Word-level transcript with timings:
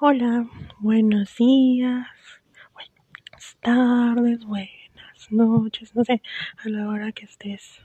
Hola, 0.00 0.46
buenos 0.78 1.34
días, 1.38 2.06
buenas 2.72 3.56
tardes, 3.60 4.44
buenas 4.44 5.32
noches, 5.32 5.92
no 5.96 6.04
sé, 6.04 6.22
a 6.64 6.68
la 6.68 6.88
hora 6.88 7.10
que 7.10 7.24
estés 7.24 7.80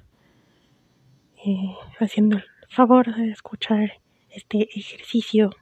eh, 1.43 1.73
haciendo 1.99 2.37
el 2.37 2.43
favor 2.69 3.15
de 3.15 3.31
escuchar 3.31 3.93
este 4.29 4.69
ejercicio 4.79 5.55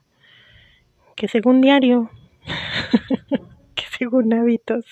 que 1.16 1.26
según 1.26 1.62
diario, 1.62 2.10
que 3.74 3.84
según 3.96 4.34
hábitos, 4.34 4.84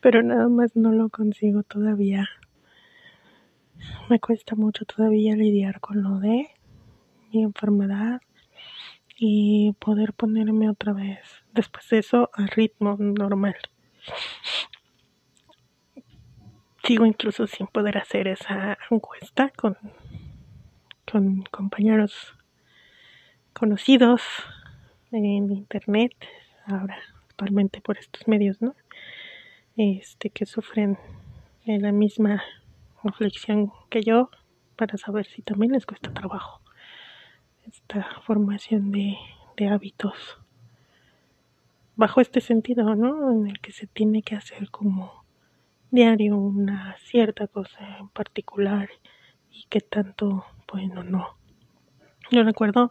pero 0.00 0.24
nada 0.24 0.48
más 0.48 0.74
no 0.74 0.90
lo 0.90 1.08
consigo 1.08 1.62
todavía. 1.62 2.28
Me 4.10 4.18
cuesta 4.18 4.56
mucho 4.56 4.84
todavía 4.86 5.36
lidiar 5.36 5.78
con 5.78 6.02
lo 6.02 6.18
de 6.18 6.48
mi 7.32 7.44
enfermedad 7.44 8.20
y 9.16 9.72
poder 9.74 10.12
ponerme 10.12 10.68
otra 10.68 10.92
vez 10.92 11.20
después 11.52 11.88
de 11.88 11.98
eso 11.98 12.30
al 12.34 12.48
ritmo 12.48 12.96
normal. 12.98 13.56
Sigo 16.82 17.06
incluso 17.06 17.46
sin 17.46 17.66
poder 17.66 17.96
hacer 17.96 18.28
esa 18.28 18.76
encuesta 18.90 19.50
con, 19.50 19.78
con 21.10 21.42
compañeros 21.44 22.34
conocidos 23.52 24.22
en 25.12 25.50
internet, 25.50 26.12
ahora 26.66 26.98
actualmente 27.30 27.80
por 27.80 27.98
estos 27.98 28.26
medios, 28.28 28.60
¿no? 28.60 28.74
Este 29.76 30.30
que 30.30 30.44
sufren 30.44 30.98
en 31.64 31.82
la 31.82 31.92
misma 31.92 32.42
aflicción 33.02 33.72
que 33.90 34.02
yo 34.02 34.30
para 34.76 34.98
saber 34.98 35.26
si 35.26 35.42
también 35.42 35.72
les 35.72 35.86
cuesta 35.86 36.12
trabajo 36.12 36.63
esta 37.66 38.06
formación 38.26 38.90
de, 38.92 39.16
de 39.56 39.68
hábitos 39.68 40.38
bajo 41.96 42.20
este 42.20 42.40
sentido, 42.40 42.94
¿no? 42.94 43.32
En 43.32 43.46
el 43.46 43.60
que 43.60 43.72
se 43.72 43.86
tiene 43.86 44.22
que 44.22 44.34
hacer 44.34 44.70
como 44.70 45.24
diario 45.90 46.36
una 46.36 46.96
cierta 46.98 47.46
cosa 47.46 47.98
en 47.98 48.08
particular 48.08 48.88
y 49.50 49.64
que 49.68 49.80
tanto, 49.80 50.44
bueno, 50.66 51.04
no. 51.04 51.36
Yo 52.30 52.42
recuerdo 52.42 52.90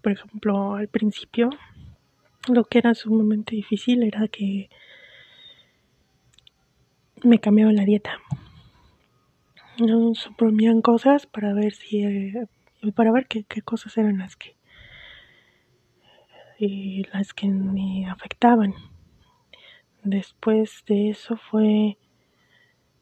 por 0.00 0.12
ejemplo, 0.12 0.74
al 0.74 0.88
principio 0.88 1.50
lo 2.48 2.64
que 2.64 2.78
era 2.78 2.94
sumamente 2.94 3.54
difícil 3.54 4.02
era 4.02 4.26
que 4.28 4.70
me 7.22 7.38
cambiaba 7.38 7.72
la 7.72 7.84
dieta. 7.84 8.18
No 9.78 10.14
suprimían 10.14 10.82
cosas 10.82 11.26
para 11.26 11.52
ver 11.54 11.72
si 11.72 12.02
eh, 12.02 12.46
para 12.90 13.12
ver 13.12 13.28
qué, 13.28 13.44
qué 13.44 13.62
cosas 13.62 13.96
eran 13.96 14.18
las 14.18 14.34
que 14.34 14.56
las 17.12 17.34
que 17.34 17.48
me 17.48 18.06
afectaban. 18.08 18.74
Después 20.04 20.84
de 20.86 21.10
eso 21.10 21.36
fue 21.36 21.98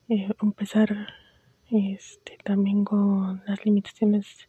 eh, 0.08 0.28
empezar 0.42 1.14
este, 1.70 2.38
también 2.44 2.84
con 2.84 3.42
las 3.46 3.64
limitaciones 3.64 4.48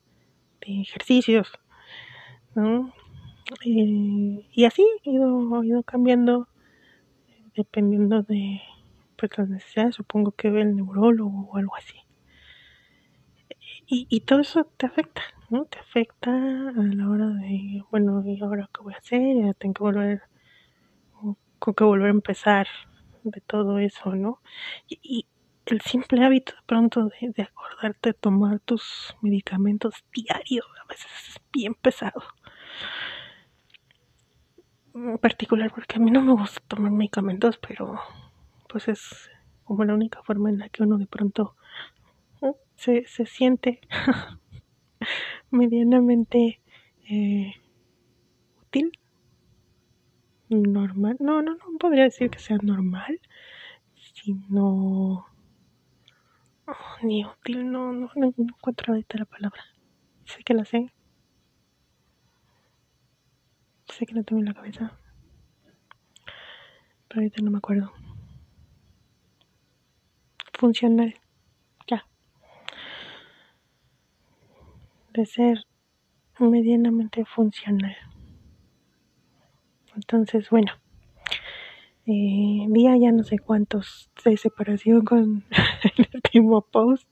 de 0.62 0.82
ejercicios, 0.82 1.52
¿no? 2.56 2.94
Y, 3.66 4.66
así 4.66 4.86
he 5.04 5.12
ido, 5.12 5.64
ido 5.64 5.84
cambiando 5.84 6.48
dependiendo 7.56 8.24
de 8.24 8.62
pues, 9.18 9.38
las 9.38 9.50
necesidades, 9.50 9.96
supongo 9.96 10.32
que 10.32 10.50
ve 10.50 10.62
el 10.62 10.76
neurólogo 10.76 11.50
o 11.52 11.58
algo 11.58 11.76
así. 11.76 11.98
Y, 13.94 14.22
todo 14.22 14.40
eso 14.40 14.64
te 14.78 14.86
afecta, 14.86 15.22
¿no? 15.50 15.66
Te 15.66 15.78
afecta 15.78 16.32
a 16.32 16.72
la 16.72 17.10
hora 17.10 17.28
de, 17.28 17.84
bueno, 17.92 18.24
¿y 18.26 18.42
ahora 18.42 18.70
qué 18.74 18.82
voy 18.82 18.94
a 18.94 18.98
hacer? 18.98 19.20
Ya 19.36 19.54
tengo 19.54 19.74
que 19.74 19.84
volver, 19.84 20.22
tengo 21.20 21.74
que 21.76 21.84
volver 21.84 22.08
a 22.08 22.12
empezar 22.12 22.68
de 23.24 23.42
todo 23.42 23.80
eso, 23.80 24.16
¿no? 24.16 24.42
Y, 24.88 25.00
y 25.04 25.26
el 25.66 25.82
simple 25.82 26.24
hábito 26.24 26.54
de 26.54 26.62
pronto 26.66 27.10
de, 27.10 27.34
de, 27.36 27.44
acordarte 27.44 28.12
de 28.12 28.14
tomar 28.14 28.62
tus 28.62 29.14
medicamentos 29.22 30.06
diario, 30.14 30.64
a 30.82 30.88
veces 30.88 31.12
es 31.28 31.42
bien 31.52 31.76
pesado. 31.76 32.24
En 34.96 35.18
particular 35.18 35.70
porque 35.70 35.98
a 35.98 36.00
mí 36.00 36.12
no 36.12 36.22
me 36.22 36.32
gusta 36.32 36.62
tomar 36.66 36.92
medicamentos, 36.92 37.58
pero 37.58 38.00
pues 38.70 38.88
es 38.88 39.30
como 39.66 39.84
la 39.84 39.96
única 39.96 40.24
forma 40.24 40.50
en 40.50 40.60
la 40.60 40.70
que 40.70 40.84
uno 40.84 40.98
de 40.98 41.08
pronto 41.08 41.58
se, 42.82 43.06
se 43.06 43.28
siente 43.28 43.80
medianamente 45.52 46.60
eh, 47.08 47.54
útil, 48.64 48.92
normal. 50.50 51.18
No, 51.20 51.44
no, 51.44 51.58
no 51.58 51.78
podría 51.80 52.06
decir 52.06 52.32
que 52.32 52.40
sea 52.40 52.58
normal, 52.58 53.20
sino 53.94 55.28
oh, 56.66 56.98
ni 57.04 57.24
útil, 57.24 57.72
no, 57.72 57.94
no, 57.94 58.10
no 58.16 58.34
encuentro 58.36 58.94
ahorita 58.94 59.20
la 59.20 59.26
palabra. 59.26 59.64
Sé 60.26 60.44
que 60.44 60.56
la 60.56 60.66
sé. 60.66 60.92
Sé 63.90 64.08
que 64.08 64.16
la 64.16 64.24
tengo 64.24 64.40
en 64.40 64.48
la 64.48 64.56
cabeza. 64.56 64.98
Pero 67.08 67.22
ahorita 67.22 67.44
no 67.44 67.52
me 67.52 67.60
acuerdo. 67.60 67.92
Funcional. 70.54 71.14
Ya. 71.88 72.06
De 75.14 75.26
ser 75.26 75.66
medianamente 76.40 77.26
funcional. 77.26 77.96
Entonces, 79.96 80.50
bueno. 80.50 80.72
Eh, 82.08 82.66
día 82.70 82.98
ya 82.98 83.12
no 83.12 83.24
sé 83.24 83.38
cuántos 83.38 84.10
de 84.26 84.36
separación 84.36 85.06
con 85.06 85.46
el 85.98 86.10
último 86.14 86.62
post. 86.62 87.08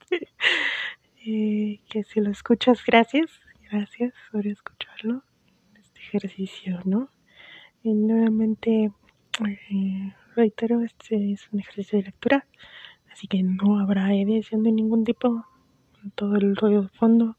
Eh, 1.25 1.81
que 1.89 2.03
si 2.03 2.21
lo 2.21 2.31
escuchas, 2.31 2.83
gracias. 2.85 3.29
Gracias 3.71 4.13
por 4.31 4.47
escucharlo. 4.47 5.23
Este 5.79 5.99
ejercicio, 5.99 6.79
¿no? 6.85 7.09
Y 7.83 7.93
nuevamente 7.93 8.91
eh, 9.47 10.13
reitero, 10.35 10.81
este 10.81 11.31
es 11.31 11.47
un 11.53 11.59
ejercicio 11.59 11.97
de 11.97 12.05
lectura, 12.05 12.45
así 13.11 13.27
que 13.27 13.41
no 13.41 13.79
habrá 13.79 14.13
edición 14.13 14.63
de 14.63 14.71
ningún 14.71 15.05
tipo, 15.05 15.45
todo 16.15 16.35
el 16.35 16.55
ruido 16.57 16.83
de 16.83 16.89
fondo, 16.89 17.37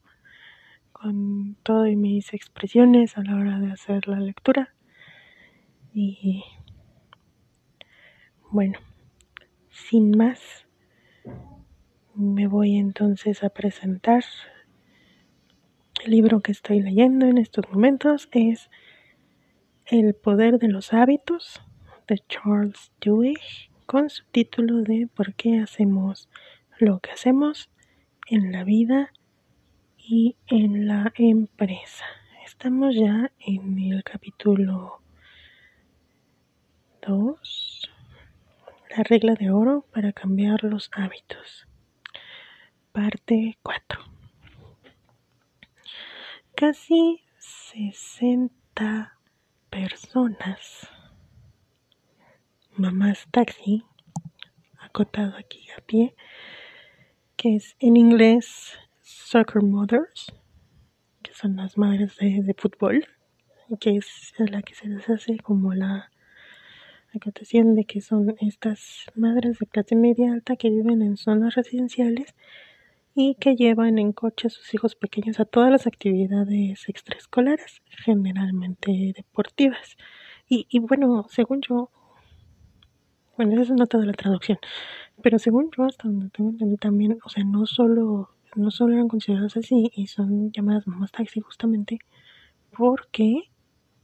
con 1.00 1.56
todas 1.62 1.94
mis 1.96 2.34
expresiones 2.34 3.16
a 3.16 3.22
la 3.22 3.36
hora 3.36 3.58
de 3.58 3.72
hacer 3.72 4.06
la 4.06 4.20
lectura. 4.20 4.74
Y 5.94 6.44
bueno, 8.50 8.78
sin 9.70 10.16
más, 10.16 10.66
me 12.14 12.46
voy 12.46 12.76
entonces 12.76 13.42
a 13.42 13.48
presentar. 13.48 14.24
El 16.04 16.12
libro 16.12 16.40
que 16.40 16.52
estoy 16.52 16.80
leyendo 16.80 17.26
en 17.26 17.38
estos 17.38 17.68
momentos 17.70 18.28
es 18.32 18.70
El 19.86 20.14
poder 20.14 20.58
de 20.58 20.68
los 20.68 20.92
hábitos 20.92 21.62
de 22.08 22.18
Charles 22.28 22.92
Duhigg 23.00 23.40
con 23.86 24.10
su 24.10 24.24
título 24.26 24.82
de 24.82 25.08
¿Por 25.12 25.34
qué 25.34 25.60
hacemos 25.60 26.28
lo 26.78 27.00
que 27.00 27.10
hacemos 27.10 27.70
en 28.28 28.52
la 28.52 28.64
vida 28.64 29.12
y 30.10 30.34
en 30.48 30.88
la 30.88 31.12
empresa? 31.16 32.04
Estamos 32.44 32.96
ya 32.96 33.30
en 33.38 33.78
el 33.78 34.02
capítulo 34.02 35.00
2, 37.06 37.90
la 38.96 39.04
regla 39.04 39.34
de 39.34 39.52
oro 39.52 39.86
para 39.94 40.12
cambiar 40.12 40.64
los 40.64 40.90
hábitos, 40.94 41.68
parte 42.90 43.56
4. 43.62 44.00
Casi 46.56 47.22
60 47.38 49.16
personas 49.70 50.88
mamás 52.72 53.28
taxi, 53.30 53.84
acotado 54.80 55.36
aquí 55.36 55.68
a 55.78 55.80
pie, 55.82 56.16
que 57.36 57.54
es 57.54 57.76
en 57.78 57.96
inglés 57.96 58.76
soccer 59.30 59.62
mothers, 59.62 60.32
que 61.22 61.32
son 61.32 61.54
las 61.54 61.78
madres 61.78 62.16
de, 62.16 62.52
fútbol, 62.58 63.06
que 63.78 63.96
es 63.96 64.34
la 64.38 64.60
que 64.62 64.74
se 64.74 64.88
les 64.88 65.08
hace 65.08 65.38
como 65.38 65.72
la 65.72 66.10
acotación 67.14 67.76
de 67.76 67.84
que 67.84 68.00
son 68.00 68.34
estas 68.40 69.06
madres 69.14 69.60
de 69.60 69.66
clase 69.66 69.94
media 69.94 70.32
alta 70.32 70.56
que 70.56 70.68
viven 70.68 71.00
en 71.02 71.16
zonas 71.16 71.54
residenciales 71.54 72.34
y 73.14 73.36
que 73.36 73.54
llevan 73.54 74.00
en 74.00 74.12
coche 74.12 74.48
a 74.48 74.50
sus 74.50 74.74
hijos 74.74 74.96
pequeños 74.96 75.38
a 75.38 75.44
todas 75.44 75.70
las 75.70 75.86
actividades 75.86 76.88
extraescolares, 76.88 77.82
generalmente 78.04 79.12
deportivas. 79.14 79.96
Y, 80.48 80.66
y 80.68 80.80
bueno, 80.80 81.26
según 81.28 81.60
yo, 81.60 81.92
bueno, 83.36 83.52
esa 83.52 83.62
es 83.62 83.78
nota 83.78 83.96
de 83.98 84.06
la 84.06 84.12
traducción, 84.12 84.58
pero 85.22 85.38
según 85.38 85.70
yo, 85.76 85.84
hasta 85.84 86.08
donde 86.08 86.30
tengo 86.30 86.50
entendido 86.50 86.78
también, 86.78 87.18
o 87.24 87.28
sea, 87.28 87.44
no 87.44 87.64
solo, 87.66 88.30
no 88.56 88.70
solo 88.70 88.94
eran 88.94 89.08
consideradas 89.08 89.56
así 89.56 89.90
y 89.94 90.06
son 90.06 90.52
llamadas 90.52 90.86
mamás 90.86 91.12
taxi 91.12 91.40
justamente 91.40 91.98
porque, 92.76 93.50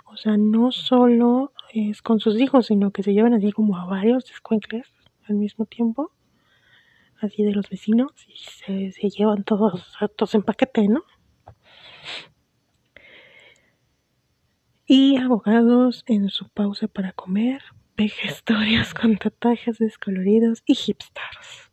o 0.05 0.17
sea, 0.17 0.37
no 0.37 0.73
solo 0.73 1.53
es 1.73 2.03
con 2.03 2.21
sus 2.21 2.39
hijos, 2.41 2.67
sino 2.67 2.91
que 2.91 3.03
se 3.03 3.13
llevan 3.13 3.35
así 3.35 3.53
como 3.53 3.77
a 3.77 3.87
varios 3.87 4.31
escuincles 4.31 4.87
al 5.29 5.37
mismo 5.37 5.67
tiempo, 5.67 6.13
así 7.21 7.43
de 7.43 7.53
los 7.53 7.69
vecinos, 7.69 8.13
y 8.29 8.37
se, 8.37 8.93
se 8.93 9.09
llevan 9.09 9.45
todos, 9.45 9.97
todos 10.17 10.35
en 10.35 10.43
paquete, 10.43 10.89
¿no? 10.89 11.03
Y 14.87 15.17
abogados 15.17 16.05
en 16.07 16.29
su 16.29 16.49
pausa 16.49 16.87
para 16.87 17.13
comer, 17.13 17.61
vejestorios 17.97 18.95
con 19.01 19.17
tatuajes 19.17 19.79
descoloridos 19.79 20.63
y 20.65 20.75
hipsters. 20.75 21.66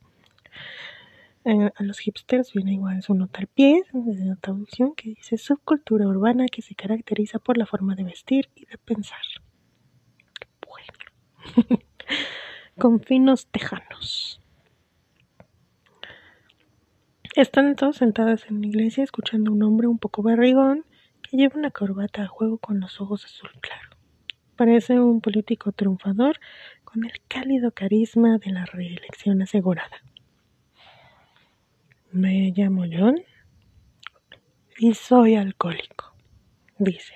Eh, 1.45 1.71
a 1.75 1.83
los 1.83 1.99
hipsters 1.99 2.53
viene 2.53 2.73
igual 2.73 3.01
su 3.03 3.13
nota 3.13 3.39
al 3.39 3.47
pie 3.47 3.83
de 3.91 4.37
que 4.95 5.09
dice 5.09 5.37
subcultura 5.37 6.07
urbana 6.07 6.45
que 6.47 6.61
se 6.61 6.73
caracteriza 6.73 7.37
por 7.37 7.57
la 7.57 7.65
forma 7.65 7.95
de 7.95 8.05
vestir 8.05 8.49
y 8.55 8.65
de 8.65 8.77
pensar. 8.77 9.19
Bueno, 10.65 11.81
con 12.79 13.01
finos 13.01 13.47
tejanos. 13.47 14.39
Están 17.35 17.75
todos 17.75 17.97
sentados 17.97 18.45
en 18.47 18.61
la 18.61 18.67
iglesia 18.67 19.03
escuchando 19.03 19.51
a 19.51 19.53
un 19.53 19.63
hombre 19.63 19.87
un 19.87 19.97
poco 19.97 20.23
barrigón 20.23 20.85
que 21.23 21.35
lleva 21.35 21.57
una 21.57 21.71
corbata 21.71 22.23
a 22.23 22.27
juego 22.27 22.57
con 22.57 22.79
los 22.79 23.01
ojos 23.01 23.25
azul 23.25 23.49
claro. 23.59 23.97
Parece 24.55 24.99
un 24.99 25.19
político 25.19 25.73
triunfador 25.73 26.39
con 26.85 27.03
el 27.03 27.13
cálido 27.27 27.71
carisma 27.71 28.37
de 28.37 28.51
la 28.51 28.65
reelección 28.65 29.41
asegurada. 29.41 30.03
Me 32.13 32.53
llamo 32.55 32.83
John 32.83 33.15
y 34.77 34.93
soy 34.93 35.33
alcohólico, 35.33 36.13
dice. 36.77 37.15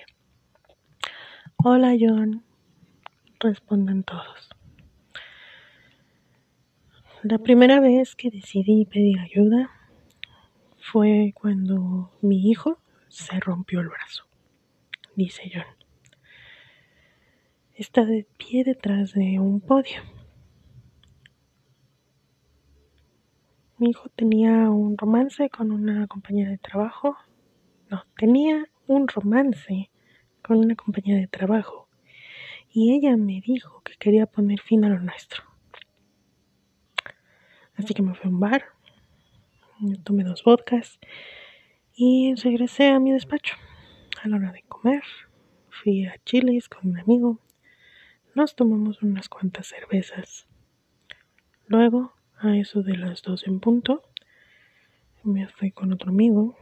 Hola 1.62 1.94
John, 1.96 2.42
responden 3.38 4.02
todos. 4.02 4.50
La 7.22 7.38
primera 7.38 7.78
vez 7.78 8.16
que 8.16 8.32
decidí 8.32 8.86
pedir 8.86 9.20
ayuda 9.20 9.70
fue 10.78 11.32
cuando 11.32 12.10
mi 12.20 12.50
hijo 12.50 12.80
se 13.06 13.38
rompió 13.38 13.78
el 13.78 13.90
brazo, 13.90 14.24
dice 15.14 15.48
John. 15.54 15.76
Está 17.76 18.04
de 18.04 18.26
pie 18.36 18.64
detrás 18.64 19.12
de 19.12 19.38
un 19.38 19.60
podio 19.60 20.17
Mi 23.78 23.90
hijo 23.90 24.08
tenía 24.08 24.70
un 24.70 24.98
romance 24.98 25.48
con 25.50 25.70
una 25.70 26.08
compañera 26.08 26.50
de 26.50 26.58
trabajo. 26.58 27.16
No, 27.88 28.02
tenía 28.16 28.68
un 28.88 29.06
romance 29.06 29.88
con 30.42 30.58
una 30.58 30.74
compañera 30.74 31.20
de 31.20 31.28
trabajo. 31.28 31.88
Y 32.72 32.92
ella 32.92 33.16
me 33.16 33.40
dijo 33.40 33.80
que 33.82 33.94
quería 33.94 34.26
poner 34.26 34.60
fin 34.60 34.84
a 34.84 34.88
lo 34.88 34.98
nuestro. 34.98 35.44
Así 37.76 37.94
que 37.94 38.02
me 38.02 38.16
fui 38.16 38.28
a 38.28 38.32
un 38.32 38.40
bar, 38.40 38.64
tomé 40.02 40.24
dos 40.24 40.42
vodkas 40.42 40.98
y 41.94 42.34
regresé 42.34 42.88
a 42.88 42.98
mi 42.98 43.12
despacho. 43.12 43.54
A 44.20 44.26
la 44.26 44.38
hora 44.38 44.50
de 44.50 44.62
comer, 44.62 45.04
fui 45.70 46.04
a 46.04 46.18
Chilis 46.24 46.68
con 46.68 46.90
un 46.90 46.98
amigo. 46.98 47.38
Nos 48.34 48.56
tomamos 48.56 49.04
unas 49.04 49.28
cuantas 49.28 49.68
cervezas. 49.68 50.48
Luego 51.68 52.17
a 52.40 52.56
eso 52.56 52.82
de 52.82 52.96
las 52.96 53.22
dos 53.22 53.46
en 53.46 53.60
punto. 53.60 54.02
Me 55.22 55.48
fui 55.48 55.70
con 55.70 55.92
otro 55.92 56.10
amigo. 56.10 56.56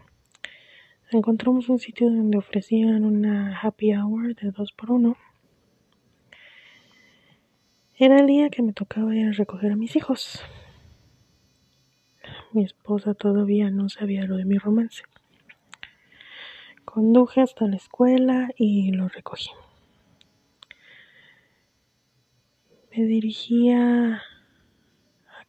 Encontramos 1.11 1.69
un 1.69 1.79
sitio 1.79 2.09
donde 2.11 2.39
ofrecían 2.39 3.05
una 3.05 3.59
happy 3.61 3.95
hour 3.95 4.35
de 4.35 4.51
dos 4.51 4.73
por 4.73 4.91
uno. 4.91 5.17
Era 7.99 8.19
el 8.19 8.27
día 8.27 8.51
que 8.51 8.63
me 8.63 8.73
tocaba 8.73 9.15
ir 9.15 9.27
a 9.27 9.33
recoger 9.33 9.73
a 9.73 9.77
mis 9.77 9.97
hijos. 9.97 10.43
Mi 12.53 12.65
esposa 12.65 13.15
todavía 13.15 13.71
no 13.71 13.89
sabía 13.89 14.25
lo 14.25 14.37
de 14.37 14.45
mi 14.45 14.59
romance. 14.59 15.03
Conduje 16.85 17.41
hasta 17.41 17.67
la 17.67 17.77
escuela 17.77 18.51
y 18.57 18.93
lo 18.93 19.09
recogí. 19.09 19.51
Me 22.97 23.05
dirigía 23.05 24.23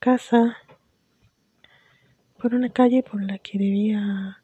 casa 0.08 0.56
por 2.38 2.56
una 2.56 2.70
calle 2.70 3.04
por 3.04 3.22
la 3.22 3.40
que 3.40 3.58
debía 3.58 4.42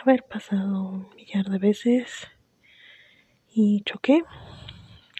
haber 0.00 0.24
pasado 0.24 0.88
un 0.88 1.14
millar 1.14 1.44
de 1.50 1.58
veces 1.58 2.26
y 3.48 3.82
choqué 3.82 4.24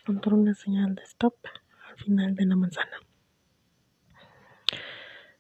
contra 0.06 0.34
una 0.34 0.55
señal 0.55 0.94
de 0.94 1.02
stop 1.02 1.34
al 1.90 1.96
final 1.99 2.34
de 2.34 2.46
la 2.46 2.56
manzana. 2.56 2.96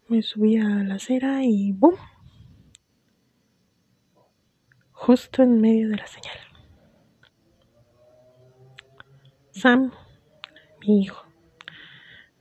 Me 0.08 0.20
subí 0.20 0.58
a 0.58 0.84
la 0.84 0.96
acera 0.96 1.42
y 1.42 1.72
¡boom! 1.72 1.96
Justo 4.92 5.42
en 5.42 5.58
medio 5.58 5.88
de 5.88 5.96
la 5.96 6.06
señal. 6.06 6.36
Sam, 9.52 9.90
mi 10.82 11.00
hijo 11.00 11.29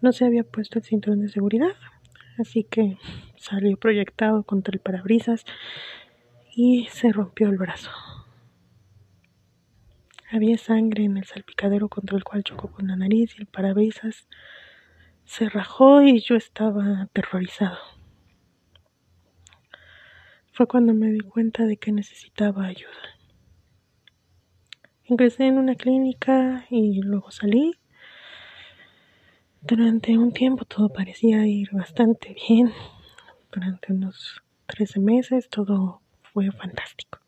no 0.01 0.11
se 0.11 0.25
había 0.25 0.43
puesto 0.43 0.79
el 0.79 0.85
cinturón 0.85 1.21
de 1.21 1.29
seguridad, 1.29 1.75
así 2.37 2.63
que 2.63 2.97
salió 3.37 3.77
proyectado 3.77 4.43
contra 4.43 4.73
el 4.73 4.79
parabrisas 4.79 5.45
y 6.55 6.87
se 6.91 7.11
rompió 7.11 7.49
el 7.49 7.57
brazo. 7.57 7.91
Había 10.31 10.57
sangre 10.57 11.05
en 11.05 11.17
el 11.17 11.25
salpicadero 11.25 11.89
contra 11.89 12.15
el 12.17 12.23
cual 12.23 12.43
chocó 12.43 12.71
con 12.71 12.87
la 12.87 12.95
nariz 12.95 13.35
y 13.35 13.41
el 13.41 13.47
parabrisas 13.47 14.27
se 15.25 15.49
rajó 15.49 16.01
y 16.03 16.19
yo 16.19 16.35
estaba 16.35 17.01
aterrorizado. 17.01 17.77
Fue 20.51 20.67
cuando 20.67 20.93
me 20.93 21.11
di 21.11 21.19
cuenta 21.19 21.65
de 21.65 21.77
que 21.77 21.91
necesitaba 21.91 22.65
ayuda. 22.65 22.89
Ingresé 25.05 25.47
en 25.47 25.57
una 25.57 25.75
clínica 25.75 26.65
y 26.69 27.01
luego 27.01 27.31
salí 27.31 27.73
durante 29.61 30.17
un 30.17 30.31
tiempo 30.31 30.65
todo 30.65 30.89
parecía 30.89 31.45
ir 31.45 31.69
bastante 31.71 32.35
bien. 32.47 32.71
Durante 33.51 33.91
unos 33.91 34.41
13 34.67 34.99
meses 34.99 35.49
todo 35.49 36.01
fue 36.33 36.51
fantástico. 36.51 37.19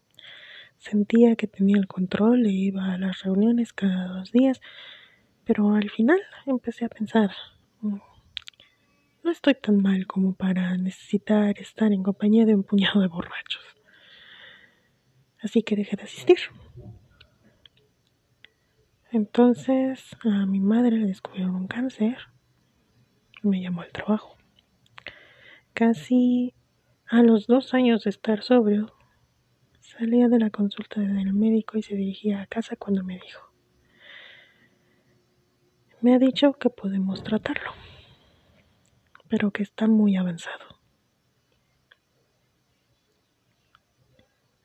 Sentía 0.78 1.36
que 1.36 1.48
tenía 1.48 1.78
el 1.78 1.88
control 1.88 2.46
e 2.46 2.52
iba 2.52 2.94
a 2.94 2.98
las 2.98 3.22
reuniones 3.24 3.74
cada 3.74 4.08
dos 4.08 4.32
días, 4.32 4.62
pero 5.46 5.76
al 5.76 5.90
final 5.90 6.20
empecé 6.46 6.86
a 6.86 6.90
pensar, 6.90 7.32
mm, 7.82 7.98
no 9.24 9.32
estoy 9.32 9.54
tan 9.56 9.78
mal 9.78 10.08
como 10.08 10.34
para 10.34 10.76
necesitar 10.78 11.60
estar 11.60 11.92
en 11.94 12.02
compañía 12.02 12.46
de 12.46 12.56
un 12.56 12.64
puñado 12.64 13.02
de 13.02 13.08
borrachos. 13.08 13.62
Así 15.40 15.62
que 15.64 15.76
dejé 15.76 15.96
de 15.96 16.04
asistir. 16.04 16.38
Entonces 19.14 20.16
a 20.24 20.46
mi 20.46 20.62
madre 20.62 20.98
le 20.98 21.08
descubrieron 21.08 21.56
un 21.56 21.68
cáncer. 21.68 22.18
Me 23.44 23.62
llamó 23.62 23.82
al 23.82 23.92
trabajo. 23.92 24.38
Casi 25.74 26.54
a 27.08 27.22
los 27.22 27.46
dos 27.46 27.74
años 27.74 28.06
de 28.06 28.10
estar 28.10 28.42
sobrio, 28.42 28.96
salía 29.82 30.30
de 30.30 30.40
la 30.40 30.50
consulta 30.50 31.02
del 31.02 31.34
médico 31.34 31.78
y 31.78 31.82
se 31.82 31.96
dirigía 31.96 32.42
a 32.42 32.48
casa 32.48 32.78
cuando 32.78 33.04
me 33.04 33.16
dijo, 33.16 33.52
me 36.00 36.16
ha 36.16 36.20
dicho 36.20 36.54
que 36.54 36.70
podemos 36.70 37.22
tratarlo, 37.22 37.72
pero 39.28 39.52
que 39.52 39.64
está 39.64 39.88
muy 39.88 40.16
avanzado. 40.16 40.80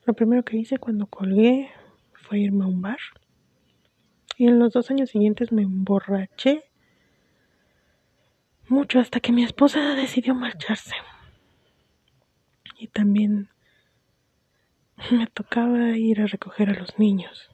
Lo 0.04 0.14
primero 0.14 0.44
que 0.44 0.56
hice 0.56 0.78
cuando 0.78 1.08
colgué 1.08 1.68
fue 2.14 2.38
irme 2.38 2.64
a 2.64 2.68
un 2.68 2.80
bar 2.80 2.98
y 4.36 4.46
en 4.46 4.58
los 4.58 4.72
dos 4.72 4.90
años 4.90 5.10
siguientes 5.10 5.52
me 5.52 5.62
emborraché 5.62 6.64
mucho 8.68 8.98
hasta 8.98 9.20
que 9.20 9.32
mi 9.32 9.44
esposa 9.44 9.94
decidió 9.94 10.34
marcharse. 10.34 10.94
Y 12.78 12.88
también 12.88 13.48
me 15.10 15.26
tocaba 15.28 15.96
ir 15.96 16.20
a 16.20 16.26
recoger 16.26 16.70
a 16.70 16.74
los 16.74 16.98
niños. 16.98 17.50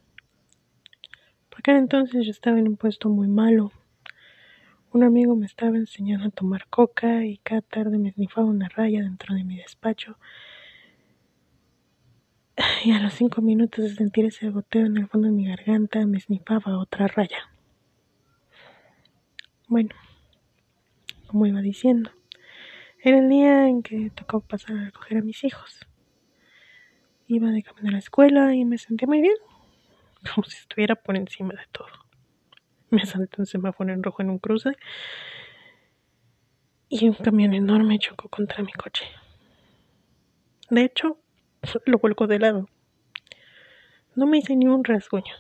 Porque 1.50 1.70
entonces 1.72 2.24
yo 2.24 2.30
estaba 2.30 2.58
en 2.58 2.66
un 2.66 2.76
puesto 2.76 3.08
muy 3.08 3.28
malo. 3.28 3.70
Un 4.90 5.04
amigo 5.04 5.36
me 5.36 5.46
estaba 5.46 5.76
enseñando 5.76 6.28
a 6.28 6.30
tomar 6.30 6.66
coca 6.68 7.24
y 7.24 7.38
cada 7.38 7.62
tarde 7.62 7.98
me 7.98 8.12
snifaba 8.12 8.46
una 8.46 8.68
raya 8.68 9.02
dentro 9.02 9.34
de 9.34 9.44
mi 9.44 9.56
despacho 9.56 10.18
y 12.85 12.92
a 12.92 12.99
los 12.99 13.14
cinco 13.14 13.40
minutos 13.40 13.85
de 13.85 13.95
sentir 13.95 14.26
ese 14.26 14.50
goteo 14.50 14.87
en 14.87 14.97
el 14.97 15.09
fondo 15.09 15.28
de 15.28 15.35
mi 15.35 15.47
garganta 15.47 16.04
me 16.07 16.21
snifaba 16.21 16.78
otra 16.78 17.07
raya. 17.09 17.50
Bueno, 19.69 19.90
como 21.26 21.47
iba 21.47 21.61
diciendo, 21.61 22.11
era 23.02 23.19
el 23.19 23.28
día 23.28 23.69
en 23.69 23.83
que 23.83 24.11
tocó 24.11 24.40
pasar 24.40 24.76
a 24.76 24.85
recoger 24.85 25.19
a 25.19 25.23
mis 25.23 25.42
hijos. 25.45 25.87
Iba 27.26 27.50
de 27.50 27.62
camino 27.62 27.88
a 27.88 27.92
la 27.92 27.99
escuela 27.99 28.54
y 28.54 28.64
me 28.64 28.78
sentía 28.78 29.09
muy 29.09 29.23
bien. 29.23 29.37
como 30.35 30.45
si 30.45 30.59
estuviera 30.59 30.95
por 30.95 31.16
encima 31.16 31.54
de 31.54 31.66
todo. 31.73 31.88
Me 32.90 33.04
saltó 33.07 33.42
un 33.42 33.47
semáforo 33.47 33.92
en 33.92 34.02
rojo 34.02 34.23
en 34.23 34.31
un 34.31 34.38
cruce 34.38 34.76
y 36.88 37.09
un 37.09 37.14
camión 37.14 37.54
enorme 37.54 37.99
chocó 37.99 38.28
contra 38.28 38.62
mi 38.62 38.73
coche. 38.73 39.07
De 40.69 40.85
hecho, 40.85 41.22
lo 41.87 41.99
volcó 41.99 42.26
de 42.26 42.38
lado. 42.38 42.69
No 44.14 44.26
me 44.26 44.38
hice 44.38 44.57
ni 44.57 44.66
un 44.66 44.85
rasguño. 44.85 45.35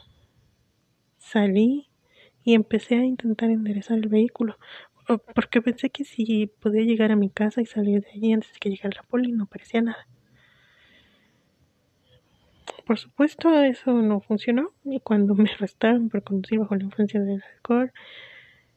Salí 1.18 1.88
y 2.44 2.54
empecé 2.54 2.96
a 2.96 3.04
intentar 3.04 3.50
enderezar 3.50 3.98
el 3.98 4.08
vehículo, 4.08 4.58
porque 5.34 5.62
pensé 5.62 5.90
que 5.90 6.04
si 6.04 6.46
podía 6.46 6.82
llegar 6.82 7.12
a 7.12 7.16
mi 7.16 7.28
casa 7.28 7.60
y 7.60 7.66
salir 7.66 8.02
de 8.02 8.10
allí 8.10 8.32
antes 8.32 8.52
de 8.52 8.58
que 8.58 8.70
llegara 8.70 8.96
la 8.96 9.02
poli 9.02 9.30
no 9.32 9.46
parecía 9.46 9.82
nada. 9.82 10.06
Por 12.86 12.98
supuesto, 12.98 13.62
eso 13.62 13.92
no 13.92 14.20
funcionó 14.20 14.72
y 14.84 15.00
cuando 15.00 15.34
me 15.34 15.50
arrestaron 15.50 16.08
por 16.08 16.22
conducir 16.24 16.58
bajo 16.58 16.74
la 16.74 16.84
influencia 16.84 17.20
del 17.20 17.42
alcohol, 17.54 17.92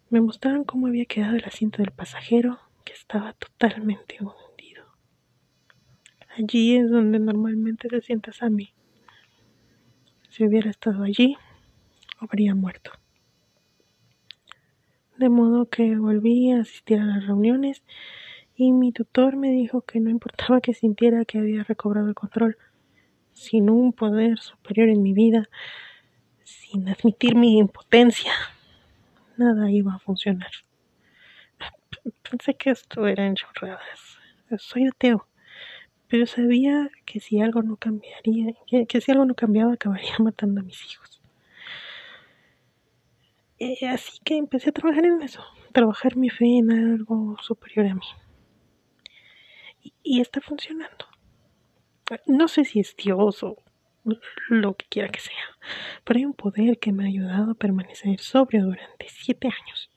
me 0.10 0.22
mostraron 0.22 0.64
cómo 0.64 0.88
había 0.88 1.06
quedado 1.06 1.36
el 1.36 1.46
asiento 1.46 1.80
del 1.80 1.92
pasajero, 1.92 2.60
que 2.84 2.94
estaba 2.94 3.34
totalmente 3.34 4.18
hundido. 4.20 4.45
Allí 6.38 6.76
es 6.76 6.90
donde 6.90 7.18
normalmente 7.20 7.88
se 7.88 8.02
sienta 8.02 8.34
Sammy. 8.34 8.74
Si 10.30 10.46
hubiera 10.46 10.70
estado 10.70 11.04
allí, 11.04 11.38
habría 12.20 12.54
muerto. 12.54 12.92
De 15.18 15.30
modo 15.30 15.70
que 15.70 15.96
volví 15.96 16.52
a 16.52 16.60
asistir 16.60 17.00
a 17.00 17.06
las 17.06 17.26
reuniones 17.26 17.84
y 18.58 18.74
mi 18.74 18.92
tutor 18.92 19.38
me 19.38 19.50
dijo 19.52 19.82
que 19.82 20.02
no 20.02 20.10
importaba 20.10 20.60
que 20.60 20.74
sintiera 20.74 21.24
que 21.24 21.40
había 21.40 21.64
recobrado 21.64 22.10
el 22.10 22.16
control, 22.16 22.58
sin 23.32 23.70
un 23.70 23.94
poder 23.94 24.38
superior 24.38 24.90
en 24.90 25.04
mi 25.04 25.14
vida, 25.14 25.48
sin 26.44 26.90
admitir 26.90 27.36
mi 27.36 27.60
impotencia, 27.60 28.34
nada 29.38 29.72
iba 29.72 29.94
a 29.94 30.00
funcionar. 30.00 30.52
Pensé 32.30 32.56
que 32.56 32.72
esto 32.72 33.08
era 33.08 33.34
chorradas. 33.34 34.20
Soy 34.58 34.88
ateo, 34.88 35.28
pero 36.08 36.26
sabía 36.26 36.90
que 37.06 37.20
si 37.20 37.42
algo 37.42 37.62
no 37.62 37.78
cambiaría, 37.78 38.54
que, 38.68 39.02
si 39.02 39.12
algo 39.12 39.26
no 39.26 39.36
cambiaba, 39.36 39.74
acabaría 39.74 40.16
matando 40.20 40.62
a 40.62 40.64
mis 40.64 40.84
hijos. 40.86 41.22
Eh, 43.58 43.88
así 43.88 44.20
que 44.24 44.38
empecé 44.38 44.70
a 44.70 44.74
trabajar 44.74 45.06
en 45.06 45.22
eso, 45.22 45.42
trabajar 45.72 46.18
mi 46.18 46.30
fe 46.30 46.58
en 46.58 46.72
algo 46.72 47.38
superior 47.42 47.88
a 47.88 47.96
mí. 47.96 48.08
y 50.04 50.20
está 50.22 50.42
funcionando 50.42 51.06
no 52.26 52.48
sé 52.48 52.66
si 52.66 52.80
es 52.80 52.96
Dios 52.96 53.44
o 53.44 53.58
lo 54.50 54.76
que 54.76 54.86
quiera 54.88 55.10
que 55.10 55.20
sea, 55.20 55.58
pero 56.04 56.20
hay 56.20 56.26
un 56.26 56.34
poder 56.34 56.78
que 56.78 56.92
me 56.92 57.04
ha 57.04 57.08
ayudado 57.08 57.52
a 57.52 57.56
permanecer 57.56 58.20
sobrio 58.20 58.66
durante 58.66 59.08
siete 59.10 59.48
años 59.48 59.90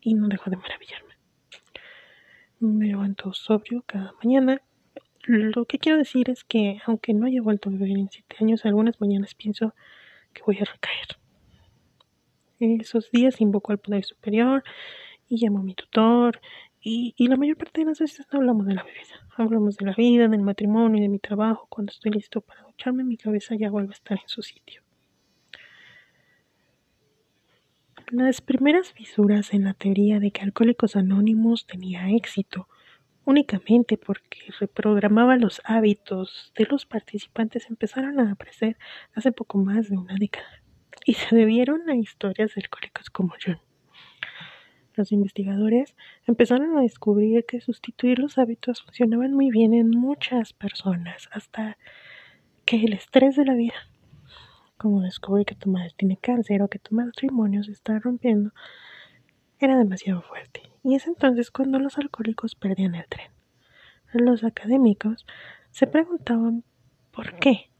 y 0.00 0.14
no 0.14 0.26
dejo 0.26 0.50
de 0.50 0.56
maravillarme. 0.56 1.14
Me 2.58 2.86
levanto 2.86 3.32
sobrio 3.32 3.84
cada 3.86 4.14
mañana. 4.22 4.60
Lo 5.24 5.64
que 5.66 5.78
quiero 5.78 5.98
decir 5.98 6.30
es 6.30 6.42
que, 6.42 6.80
aunque 6.84 7.14
no 7.14 7.26
haya 7.26 7.40
vuelto 7.40 7.68
a 7.68 7.72
beber 7.72 7.90
en 7.90 8.10
siete 8.10 8.36
años, 8.40 8.64
algunas 8.64 9.00
mañanas 9.00 9.34
pienso 9.34 9.74
que 10.32 10.42
voy 10.44 10.56
a 10.56 10.64
recaer. 10.64 11.06
Esos 12.58 13.10
días 13.10 13.40
invoco 13.40 13.72
al 13.72 13.78
poder 13.78 14.04
superior 14.04 14.64
y 15.28 15.44
llamo 15.44 15.60
a 15.60 15.62
mi 15.62 15.74
tutor 15.74 16.40
y, 16.80 17.14
y 17.16 17.28
la 17.28 17.36
mayor 17.36 17.56
parte 17.56 17.80
de 17.80 17.86
las 17.86 18.00
veces 18.00 18.26
no 18.32 18.40
hablamos 18.40 18.66
de 18.66 18.74
la 18.74 18.82
bebida. 18.82 19.26
Hablamos 19.36 19.76
de 19.76 19.86
la 19.86 19.94
vida, 19.94 20.26
del 20.28 20.42
matrimonio 20.42 20.98
y 20.98 21.02
de 21.02 21.08
mi 21.08 21.18
trabajo. 21.18 21.66
Cuando 21.68 21.92
estoy 21.92 22.12
listo 22.12 22.40
para 22.40 22.62
ducharme, 22.62 23.04
mi 23.04 23.16
cabeza 23.16 23.54
ya 23.54 23.70
vuelve 23.70 23.90
a 23.90 23.94
estar 23.94 24.18
en 24.20 24.28
su 24.28 24.42
sitio. 24.42 24.82
Las 28.10 28.40
primeras 28.40 28.92
fisuras 28.92 29.54
en 29.54 29.64
la 29.64 29.74
teoría 29.74 30.18
de 30.18 30.32
que 30.32 30.42
Alcohólicos 30.42 30.96
Anónimos 30.96 31.66
tenía 31.66 32.10
éxito 32.10 32.68
únicamente 33.24 33.96
porque 33.96 34.40
reprogramaba 34.58 35.36
los 35.36 35.60
hábitos 35.64 36.52
de 36.56 36.66
los 36.66 36.86
participantes 36.86 37.68
empezaron 37.70 38.20
a 38.20 38.32
aparecer 38.32 38.76
hace 39.14 39.32
poco 39.32 39.58
más 39.58 39.88
de 39.88 39.96
una 39.96 40.16
década 40.18 40.62
y 41.04 41.14
se 41.14 41.34
debieron 41.34 41.88
a 41.88 41.96
historias 41.96 42.54
de 42.54 42.62
alcohólicos 42.62 43.10
como 43.10 43.34
John 43.44 43.60
los 44.94 45.12
investigadores 45.12 45.96
empezaron 46.26 46.76
a 46.76 46.82
descubrir 46.82 47.44
que 47.46 47.60
sustituir 47.60 48.18
los 48.18 48.38
hábitos 48.38 48.82
funcionaban 48.82 49.32
muy 49.32 49.50
bien 49.50 49.74
en 49.74 49.90
muchas 49.90 50.52
personas, 50.52 51.28
hasta 51.32 51.78
que 52.64 52.76
el 52.76 52.92
estrés 52.92 53.36
de 53.36 53.44
la 53.44 53.54
vida, 53.54 53.74
como 54.76 55.00
descubrir 55.00 55.46
que 55.46 55.54
tu 55.54 55.70
madre 55.70 55.92
tiene 55.96 56.16
cáncer 56.16 56.62
o 56.62 56.68
que 56.68 56.78
tu 56.78 56.94
matrimonio 56.94 57.62
se 57.64 57.72
está 57.72 57.98
rompiendo, 57.98 58.52
era 59.58 59.78
demasiado 59.78 60.22
fuerte. 60.22 60.71
Y 60.84 60.94
es 60.96 61.06
entonces 61.06 61.50
cuando 61.50 61.78
los 61.78 61.98
alcohólicos 61.98 62.54
perdían 62.54 62.94
el 62.94 63.06
tren. 63.06 63.30
Los 64.12 64.44
académicos 64.44 65.26
se 65.70 65.86
preguntaban 65.86 66.64
por 67.12 67.38
qué, 67.38 67.70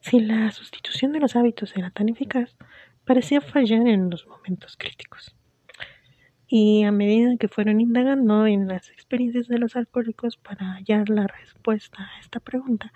si 0.00 0.20
la 0.20 0.50
sustitución 0.50 1.12
de 1.12 1.20
los 1.20 1.36
hábitos 1.36 1.76
era 1.76 1.90
tan 1.90 2.08
eficaz, 2.08 2.56
parecía 3.04 3.40
fallar 3.40 3.86
en 3.86 4.10
los 4.10 4.26
momentos 4.26 4.76
críticos. 4.76 5.34
Y 6.46 6.82
a 6.84 6.92
medida 6.92 7.36
que 7.38 7.48
fueron 7.48 7.80
indagando 7.80 8.46
en 8.46 8.68
las 8.68 8.90
experiencias 8.90 9.48
de 9.48 9.58
los 9.58 9.74
alcohólicos 9.74 10.36
para 10.36 10.74
hallar 10.74 11.08
la 11.08 11.26
respuesta 11.26 12.02
a 12.02 12.20
esta 12.20 12.40
pregunta, 12.40 12.92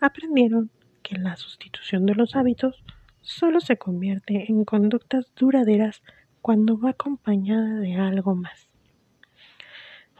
aprendieron 0.00 0.70
que 1.02 1.18
la 1.18 1.36
sustitución 1.36 2.06
de 2.06 2.14
los 2.14 2.34
hábitos 2.34 2.82
solo 3.20 3.60
se 3.60 3.76
convierte 3.76 4.50
en 4.50 4.64
conductas 4.64 5.32
duraderas 5.36 6.02
cuando 6.40 6.78
va 6.78 6.90
acompañada 6.90 7.80
de 7.80 7.94
algo 7.96 8.34
más. 8.34 8.73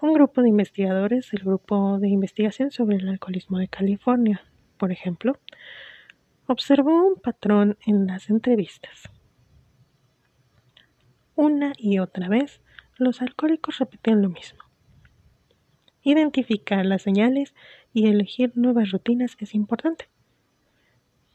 Un 0.04 0.12
grupo 0.12 0.42
de 0.42 0.50
investigadores, 0.50 1.32
el 1.32 1.44
Grupo 1.44 1.98
de 1.98 2.10
Investigación 2.10 2.70
sobre 2.70 2.96
el 2.96 3.08
Alcoholismo 3.08 3.56
de 3.56 3.68
California, 3.68 4.44
por 4.76 4.92
ejemplo, 4.92 5.38
observó 6.46 7.06
un 7.06 7.14
patrón 7.14 7.78
en 7.86 8.06
las 8.06 8.28
entrevistas. 8.28 9.08
Una 11.36 11.72
y 11.78 12.00
otra 12.00 12.28
vez 12.28 12.60
los 12.98 13.22
alcohólicos 13.22 13.78
repetían 13.78 14.20
lo 14.20 14.28
mismo. 14.28 14.62
Identificar 16.02 16.84
las 16.84 17.00
señales 17.00 17.54
y 17.94 18.08
elegir 18.08 18.52
nuevas 18.56 18.90
rutinas 18.90 19.38
es 19.38 19.54
importante. 19.54 20.10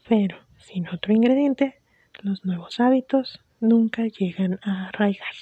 Pero 0.08 0.38
sin 0.58 0.88
otro 0.88 1.12
ingrediente, 1.12 1.82
los 2.22 2.44
nuevos 2.44 2.78
hábitos 2.78 3.40
nunca 3.58 4.06
llegan 4.06 4.60
a 4.62 4.90
arraigar. 4.90 5.34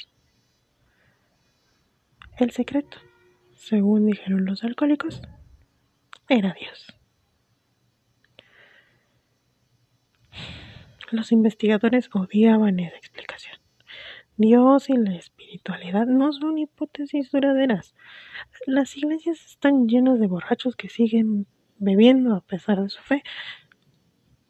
El 2.38 2.52
secreto, 2.52 2.96
según 3.58 4.06
dijeron 4.06 4.44
los 4.44 4.62
alcohólicos, 4.64 5.20
era 6.28 6.54
Dios. 6.58 6.86
Los 11.10 11.32
investigadores 11.32 12.08
odiaban 12.14 12.78
esa 12.78 12.96
explicación. 12.96 13.56
Dios 14.36 14.88
y 14.88 14.96
la 14.96 15.16
espiritualidad 15.16 16.06
no 16.06 16.32
son 16.32 16.58
hipótesis 16.58 17.30
duraderas. 17.32 17.94
Las 18.66 18.96
iglesias 18.96 19.44
están 19.44 19.88
llenas 19.88 20.20
de 20.20 20.28
borrachos 20.28 20.76
que 20.76 20.88
siguen 20.88 21.46
bebiendo 21.78 22.36
a 22.36 22.42
pesar 22.42 22.80
de 22.80 22.90
su 22.90 23.02
fe. 23.02 23.24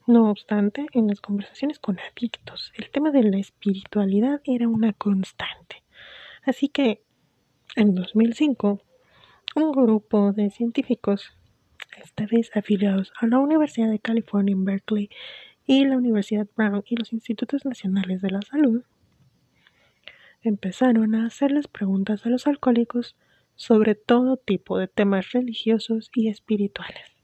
No 0.06 0.30
obstante, 0.30 0.86
en 0.92 1.06
las 1.06 1.20
conversaciones 1.20 1.78
con 1.78 1.98
adictos, 1.98 2.72
el 2.74 2.90
tema 2.90 3.10
de 3.10 3.22
la 3.22 3.38
espiritualidad 3.38 4.42
era 4.44 4.68
una 4.68 4.92
constante. 4.92 5.84
Así 6.44 6.68
que, 6.68 7.02
en 7.76 7.94
2005, 7.94 8.82
un 9.58 9.72
grupo 9.72 10.32
de 10.32 10.50
científicos, 10.50 11.36
esta 12.00 12.26
vez 12.26 12.50
afiliados 12.56 13.12
a 13.20 13.26
la 13.26 13.40
Universidad 13.40 13.90
de 13.90 13.98
California 13.98 14.52
en 14.52 14.64
Berkeley 14.64 15.10
y 15.66 15.84
la 15.84 15.96
Universidad 15.96 16.46
Brown 16.56 16.84
y 16.86 16.94
los 16.94 17.12
Institutos 17.12 17.64
Nacionales 17.64 18.22
de 18.22 18.30
la 18.30 18.40
Salud, 18.42 18.84
empezaron 20.42 21.16
a 21.16 21.26
hacerles 21.26 21.66
preguntas 21.66 22.24
a 22.24 22.28
los 22.28 22.46
alcohólicos 22.46 23.16
sobre 23.56 23.96
todo 23.96 24.36
tipo 24.36 24.78
de 24.78 24.86
temas 24.86 25.32
religiosos 25.32 26.10
y 26.14 26.28
espirituales. 26.28 27.16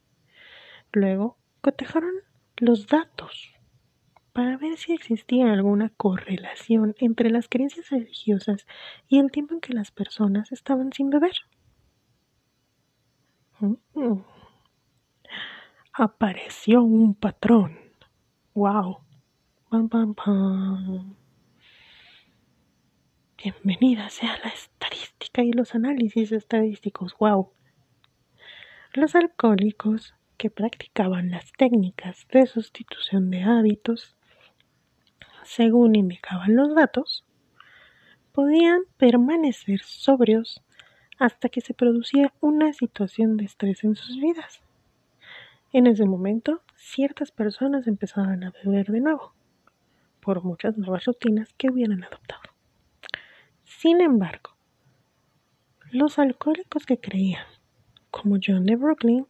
Luego 0.93 1.39
cotejaron 1.61 2.15
los 2.57 2.89
datos 2.89 3.55
para 4.33 4.57
ver 4.57 4.77
si 4.77 4.93
existía 4.93 5.53
alguna 5.53 5.91
correlación 5.91 6.97
entre 6.99 7.31
las 7.31 7.49
creencias 7.49 7.91
religiosas 7.91 8.67
y 9.07 9.21
el 9.21 9.31
tiempo 9.31 9.55
en 9.55 9.61
que 9.61 9.73
las 9.73 9.93
personas 9.93 10.51
estaban 10.51 10.93
sin 10.93 11.11
beber. 11.11 11.35
Mm. 13.61 14.23
Apareció 15.93 16.83
un 16.83 17.15
patrón. 17.15 17.79
¡Wow! 18.55 18.99
Pam, 19.71 19.89
pam, 19.89 20.15
pam. 20.15 21.17
Bienvenida 23.43 24.09
sea 24.11 24.39
la 24.43 24.51
estadística 24.51 25.43
y 25.43 25.53
los 25.53 25.75
análisis 25.75 26.33
estadísticos. 26.33 27.17
¡Wow! 27.19 27.53
Los 28.95 29.15
alcohólicos 29.15 30.15
que 30.37 30.51
practicaban 30.51 31.31
las 31.31 31.53
técnicas 31.53 32.27
de 32.33 32.47
sustitución 32.47 33.31
de 33.31 33.43
hábitos 33.43 34.17
según 35.45 35.95
indicaban 35.95 36.57
los 36.57 36.75
datos, 36.75 37.25
podían 38.33 38.81
permanecer 38.97 39.81
sobrios 39.81 40.63
hasta 41.19 41.49
que 41.49 41.61
se 41.61 41.75
producía 41.75 42.33
una 42.41 42.73
situación 42.73 43.37
de 43.37 43.45
estrés 43.45 43.85
en 43.85 43.95
sus 43.97 44.17
vidas. 44.21 44.61
En 45.73 45.87
ese 45.87 46.05
momento, 46.05 46.63
ciertas 46.77 47.31
personas 47.31 47.87
empezaban 47.87 48.45
a 48.45 48.53
beber 48.65 48.87
de 48.87 49.01
nuevo, 49.01 49.33
por 50.21 50.45
muchas 50.45 50.77
nuevas 50.77 51.05
rutinas 51.05 51.53
que 51.55 51.71
hubieran 51.71 52.05
adoptado. 52.05 52.43
Sin 53.65 54.01
embargo, 54.01 54.51
los 55.91 56.19
alcohólicos 56.19 56.87
que 56.87 56.99
creían, 56.99 57.47
como 58.11 58.37
John 58.45 58.67
de 58.67 58.77
Brooklyn, 58.77 59.27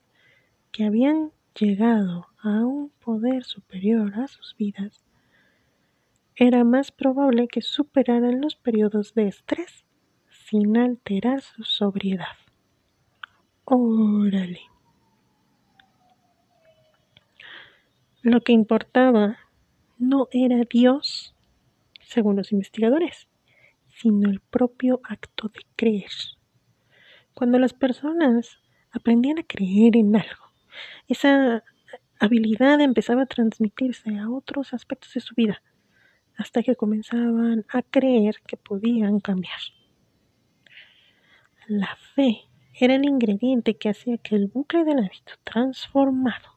que 0.71 0.85
habían 0.85 1.33
llegado 1.59 2.27
a 2.43 2.65
un 2.65 2.91
poder 2.91 3.45
superior 3.45 4.15
a 4.15 4.29
sus 4.29 4.57
vidas, 4.57 5.05
era 6.37 6.65
más 6.65 6.91
probable 6.91 7.49
que 7.49 7.63
superaran 7.63 8.41
los 8.41 8.57
periodos 8.57 9.15
de 9.15 9.29
estrés 9.29 9.85
sin 10.55 10.77
alterar 10.77 11.41
su 11.41 11.65
sobriedad. 11.65 12.37
Órale. 13.65 14.61
Lo 18.23 18.41
que 18.41 18.53
importaba 18.53 19.37
no 19.99 20.29
era 20.31 20.63
Dios, 20.71 21.35
según 22.03 22.37
los 22.37 22.53
investigadores, 22.53 23.27
sino 23.97 24.31
el 24.31 24.39
propio 24.39 25.01
acto 25.03 25.49
de 25.49 25.59
creer. 25.75 26.13
Cuando 27.35 27.59
las 27.59 27.73
personas 27.73 28.61
aprendían 28.93 29.41
a 29.41 29.43
creer 29.43 29.97
en 29.97 30.15
algo, 30.15 30.53
esa 31.09 31.65
habilidad 32.21 32.81
empezaba 32.81 33.23
a 33.23 33.27
transmitirse 33.27 34.17
a 34.21 34.31
otros 34.31 34.73
aspectos 34.73 35.15
de 35.15 35.21
su 35.21 35.35
vida 35.35 35.61
hasta 36.37 36.63
que 36.63 36.77
comenzaban 36.77 37.67
a 37.71 37.83
creer 37.83 38.37
que 38.47 38.57
podían 38.57 39.19
cambiar. 39.19 39.59
La 41.67 41.97
fe 42.15 42.49
era 42.75 42.95
el 42.95 43.05
ingrediente 43.05 43.77
que 43.77 43.89
hacía 43.89 44.19
que 44.19 44.37
el 44.37 44.49
bucle 44.49 44.85
del 44.85 44.99
hábito 44.99 45.35
transformado 45.45 46.51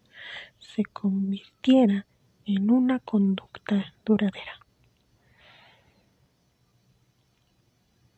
se 0.60 0.84
convirtiera 0.84 2.06
en 2.46 2.72
una 2.72 3.00
conducta 3.00 3.94
duradera. 4.06 4.60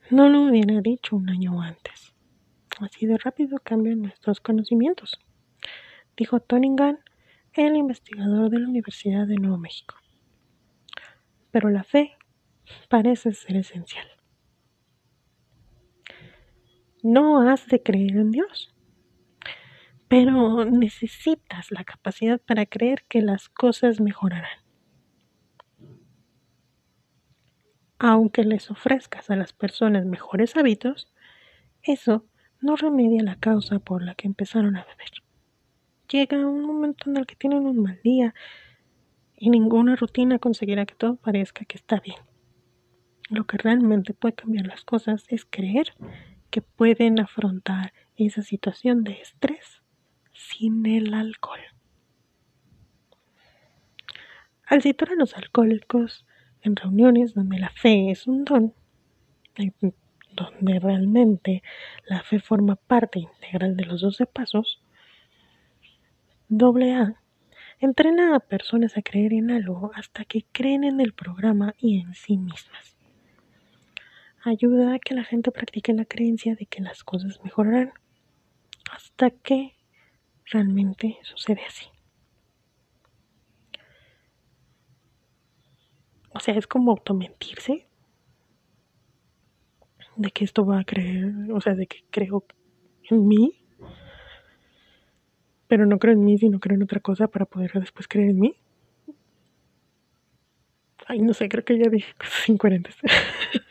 No 0.10 0.30
lo 0.30 0.44
hubiera 0.44 0.82
dicho 0.82 1.16
un 1.16 1.30
año 1.30 1.62
antes. 1.62 2.14
Así 2.80 3.06
de 3.06 3.18
rápido 3.18 3.60
cambian 3.60 4.02
nuestros 4.02 4.40
conocimientos, 4.40 5.20
dijo 6.16 6.40
Tony 6.40 6.70
Gunn, 6.70 7.00
el 7.54 7.76
investigador 7.76 8.50
de 8.50 8.60
la 8.60 8.68
Universidad 8.68 9.28
de 9.28 9.36
Nuevo 9.36 9.58
México 9.58 9.96
pero 11.52 11.70
la 11.70 11.84
fe 11.84 12.18
parece 12.88 13.34
ser 13.34 13.58
esencial. 13.58 14.08
No 17.02 17.48
has 17.48 17.68
de 17.68 17.82
creer 17.82 18.18
en 18.18 18.32
Dios, 18.32 18.74
pero 20.10 20.66
necesitas 20.66 21.72
la 21.72 21.86
capacidad 21.86 22.42
para 22.42 22.66
creer 22.66 23.06
que 23.08 23.22
las 23.22 23.48
cosas 23.48 24.02
mejorarán. 24.02 24.60
Aunque 28.00 28.44
les 28.44 28.70
ofrezcas 28.70 29.30
a 29.30 29.38
las 29.38 29.54
personas 29.54 30.06
mejores 30.06 30.58
hábitos, 30.58 31.12
eso 31.84 32.26
no 32.60 32.76
remedia 32.76 33.24
la 33.24 33.38
causa 33.38 33.80
por 33.80 34.04
la 34.04 34.16
que 34.16 34.28
empezaron 34.28 34.76
a 34.76 34.84
beber. 34.84 35.12
Llega 36.12 36.46
un 36.46 36.64
momento 36.64 37.10
en 37.10 37.18
el 37.18 37.26
que 37.26 37.36
tienen 37.36 37.66
un 37.66 37.82
mal 37.82 38.00
día, 38.04 38.34
y 39.38 39.50
ninguna 39.50 39.96
rutina 39.96 40.38
conseguirá 40.38 40.86
que 40.86 40.96
todo 40.96 41.16
parezca 41.16 41.64
que 41.64 41.78
está 41.78 42.02
bien. 42.02 42.18
Lo 43.30 43.46
que 43.46 43.58
realmente 43.58 44.14
puede 44.14 44.36
cambiar 44.36 44.68
las 44.68 44.84
cosas 44.84 45.24
es 45.30 45.46
creer 45.46 45.94
que 46.50 46.62
pueden 46.62 47.20
afrontar 47.20 47.94
esa 48.16 48.42
situación 48.42 49.04
de 49.04 49.14
estrés 49.22 49.82
sin 50.34 50.86
el 50.86 51.14
alcohol. 51.14 51.60
Al 54.66 54.82
citar 54.82 55.10
a 55.12 55.16
los 55.16 55.36
alcohólicos 55.36 56.26
en 56.62 56.76
reuniones 56.76 57.34
donde 57.34 57.60
la 57.60 57.70
fe 57.70 58.12
es 58.12 58.28
un 58.28 58.46
don, 58.46 58.74
donde 60.32 60.80
realmente 60.80 61.64
la 62.08 62.22
fe 62.22 62.40
forma 62.40 62.76
parte 62.76 63.20
integral 63.20 63.76
de 63.76 63.86
los 63.86 64.02
doce 64.02 64.26
pasos, 64.26 64.82
doble 66.48 66.94
A 66.94 67.16
Entrena 67.82 68.36
a 68.36 68.42
personas 68.42 68.98
a 68.98 69.02
creer 69.02 69.32
en 69.32 69.52
algo 69.52 69.92
hasta 69.96 70.26
que 70.26 70.44
creen 70.52 70.84
en 70.84 71.00
el 71.00 71.14
programa 71.14 71.76
y 71.80 72.02
en 72.02 72.14
sí 72.14 72.38
mismas. 72.38 72.99
Ayuda 74.44 74.96
a 74.96 75.00
que 75.00 75.14
la 75.14 75.24
gente 75.24 75.52
practique 75.52 75.94
la 75.94 76.06
creencia 76.06 76.56
de 76.56 76.66
que 76.66 76.82
las 76.82 77.04
cosas 77.04 77.44
mejorarán 77.44 77.94
hasta 78.92 79.30
que 79.32 79.76
realmente 80.46 81.18
sucede 81.24 81.62
así. 81.68 81.86
O 86.32 86.40
sea, 86.40 86.56
es 86.56 86.68
como 86.68 86.92
automentirse 86.92 87.88
de 90.16 90.32
que 90.32 90.46
esto 90.46 90.66
va 90.66 90.80
a 90.80 90.84
creer, 90.84 91.52
o 91.52 91.60
sea, 91.62 91.76
de 91.76 91.88
que 91.88 92.04
creo 92.10 92.46
en 93.10 93.28
mí 93.28 93.60
pero 95.70 95.86
no 95.86 96.00
creo 96.00 96.16
en 96.16 96.26
mí, 96.26 96.36
sino 96.38 96.60
creo 96.60 96.76
en 96.76 96.84
otra 96.84 97.00
cosa 97.00 97.28
para 97.28 97.46
poder 97.46 97.72
después 97.74 98.08
creer 98.08 98.32
en 98.32 98.40
mí. 98.40 98.56
Ay, 101.06 101.20
no 101.22 101.34
sé, 101.36 101.48
creo 101.48 101.64
que 101.64 101.78
ya 101.78 101.90
dije 101.92 102.12
cosas 102.18 102.50
incoherentes. 102.50 102.96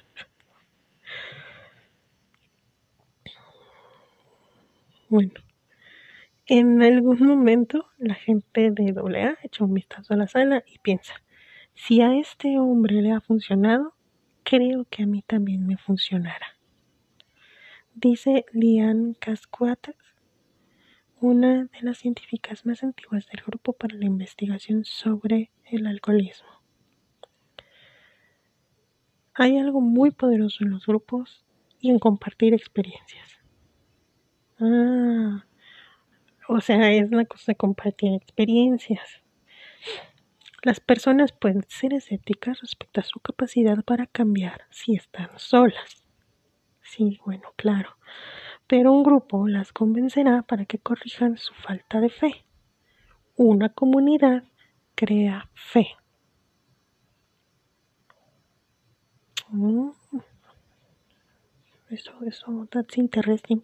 bueno, 5.08 5.32
en 6.46 6.82
algún 6.82 7.26
momento 7.26 7.86
la 7.98 8.14
gente 8.14 8.70
de 8.70 8.94
AA 8.96 9.38
echa 9.42 9.64
un 9.64 9.74
vistazo 9.74 10.14
a 10.14 10.16
la 10.16 10.28
sala 10.28 10.64
y 10.66 10.78
piensa, 10.78 11.14
si 11.74 12.00
a 12.00 12.14
este 12.14 12.58
hombre 12.58 13.02
le 13.02 13.12
ha 13.12 13.20
funcionado, 13.20 13.94
creo 14.42 14.86
que 14.90 15.02
a 15.02 15.06
mí 15.06 15.22
también 15.26 15.66
me 15.66 15.76
funcionará. 15.76 16.56
Dice 17.94 18.44
Lian 18.52 19.14
Cascuatas 19.14 19.96
una 21.20 21.64
de 21.64 21.82
las 21.82 21.98
científicas 21.98 22.64
más 22.64 22.84
antiguas 22.84 23.26
del 23.26 23.42
grupo 23.44 23.72
para 23.72 23.96
la 23.96 24.06
investigación 24.06 24.84
sobre 24.84 25.50
el 25.64 25.86
alcoholismo. 25.86 26.48
Hay 29.34 29.58
algo 29.58 29.80
muy 29.80 30.10
poderoso 30.10 30.64
en 30.64 30.70
los 30.70 30.86
grupos 30.86 31.44
y 31.80 31.90
en 31.90 31.98
compartir 31.98 32.54
experiencias. 32.54 33.37
Ah, 34.60 35.44
o 36.48 36.60
sea, 36.60 36.92
es 36.92 37.10
la 37.10 37.24
cosa 37.24 37.52
de 37.52 37.56
compartir 37.56 38.14
experiencias. 38.14 39.22
Las 40.62 40.80
personas 40.80 41.32
pueden 41.32 41.64
ser 41.68 41.94
escépticas 41.94 42.60
respecto 42.60 43.00
a 43.00 43.04
su 43.04 43.20
capacidad 43.20 43.82
para 43.84 44.06
cambiar 44.06 44.62
si 44.70 44.94
están 44.96 45.30
solas. 45.38 46.04
Sí, 46.82 47.20
bueno, 47.24 47.52
claro 47.56 47.98
pero 48.68 48.92
un 48.92 49.02
grupo 49.02 49.48
las 49.48 49.72
convencerá 49.72 50.42
para 50.42 50.66
que 50.66 50.78
corrijan 50.78 51.38
su 51.38 51.54
falta 51.54 52.00
de 52.00 52.10
fe. 52.10 52.44
Una 53.34 53.70
comunidad 53.70 54.44
crea 54.94 55.48
fe. 55.54 55.88
Mm. 59.50 59.90
Eso, 61.88 62.12
eso, 62.26 62.68
that's 62.70 62.98
interesting. 62.98 63.62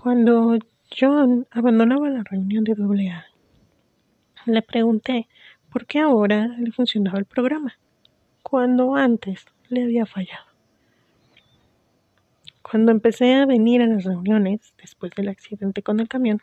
Cuando 0.00 0.56
John 0.96 1.48
abandonaba 1.50 2.08
la 2.08 2.22
reunión 2.22 2.62
de 2.62 2.72
AA, 2.72 3.26
le 4.46 4.62
pregunté 4.62 5.26
por 5.72 5.86
qué 5.86 5.98
ahora 5.98 6.46
le 6.46 6.70
funcionaba 6.70 7.18
el 7.18 7.24
programa, 7.24 7.76
cuando 8.44 8.94
antes 8.94 9.44
le 9.68 9.82
había 9.82 10.06
fallado. 10.06 10.46
Cuando 12.62 12.92
empecé 12.92 13.34
a 13.34 13.46
venir 13.46 13.82
a 13.82 13.88
las 13.88 14.04
reuniones, 14.04 14.72
después 14.80 15.10
del 15.16 15.30
accidente 15.30 15.82
con 15.82 15.98
el 15.98 16.06
camión, 16.06 16.40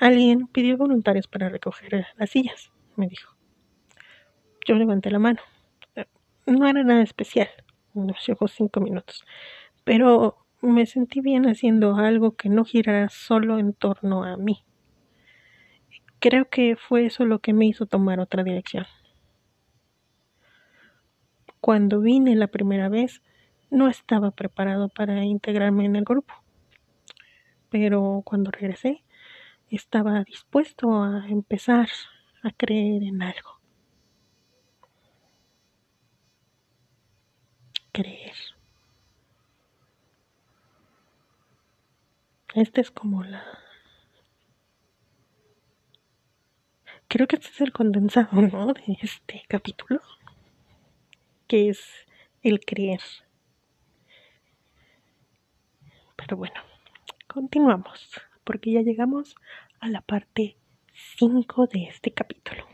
alguien 0.00 0.48
pidió 0.48 0.76
voluntarios 0.76 1.28
para 1.28 1.48
recoger 1.48 2.08
las 2.16 2.30
sillas, 2.30 2.72
me 2.96 3.06
dijo. 3.06 3.36
Yo 4.66 4.74
levanté 4.74 5.12
la 5.12 5.20
mano. 5.20 5.40
No 6.46 6.66
era 6.66 6.82
nada 6.82 7.02
especial, 7.02 7.50
nos 7.94 8.26
llevó 8.26 8.48
cinco 8.48 8.80
minutos, 8.80 9.24
pero 9.84 10.42
me 10.62 10.86
sentí 10.86 11.20
bien 11.20 11.48
haciendo 11.48 11.96
algo 11.96 12.36
que 12.36 12.48
no 12.48 12.64
girara 12.64 13.08
solo 13.08 13.58
en 13.58 13.72
torno 13.72 14.24
a 14.24 14.36
mí. 14.36 14.64
Creo 16.20 16.48
que 16.48 16.76
fue 16.76 17.06
eso 17.06 17.24
lo 17.24 17.40
que 17.40 17.52
me 17.52 17.66
hizo 17.66 17.86
tomar 17.86 18.20
otra 18.20 18.44
dirección. 18.44 18.86
Cuando 21.60 22.00
vine 22.00 22.36
la 22.36 22.46
primera 22.46 22.88
vez, 22.88 23.22
no 23.70 23.88
estaba 23.88 24.30
preparado 24.30 24.88
para 24.88 25.24
integrarme 25.24 25.84
en 25.84 25.96
el 25.96 26.04
grupo. 26.04 26.34
Pero 27.68 28.22
cuando 28.24 28.50
regresé, 28.50 29.02
estaba 29.68 30.22
dispuesto 30.22 31.02
a 31.02 31.26
empezar 31.28 31.88
a 32.42 32.50
creer 32.50 33.02
en 33.02 33.22
algo. 33.22 33.60
Creer. 37.92 38.51
Este 42.54 42.82
es 42.82 42.90
como 42.90 43.22
la... 43.24 43.42
Creo 47.08 47.26
que 47.26 47.36
este 47.36 47.48
es 47.48 47.60
el 47.62 47.72
condensado, 47.72 48.40
¿no? 48.42 48.72
De 48.74 48.98
este 49.00 49.42
capítulo. 49.48 50.00
Que 51.46 51.70
es 51.70 51.80
el 52.42 52.60
creer. 52.60 53.00
Pero 56.16 56.36
bueno, 56.36 56.60
continuamos. 57.26 58.10
Porque 58.44 58.72
ya 58.72 58.82
llegamos 58.82 59.34
a 59.80 59.88
la 59.88 60.02
parte 60.02 60.56
5 61.18 61.66
de 61.68 61.84
este 61.84 62.12
capítulo. 62.12 62.66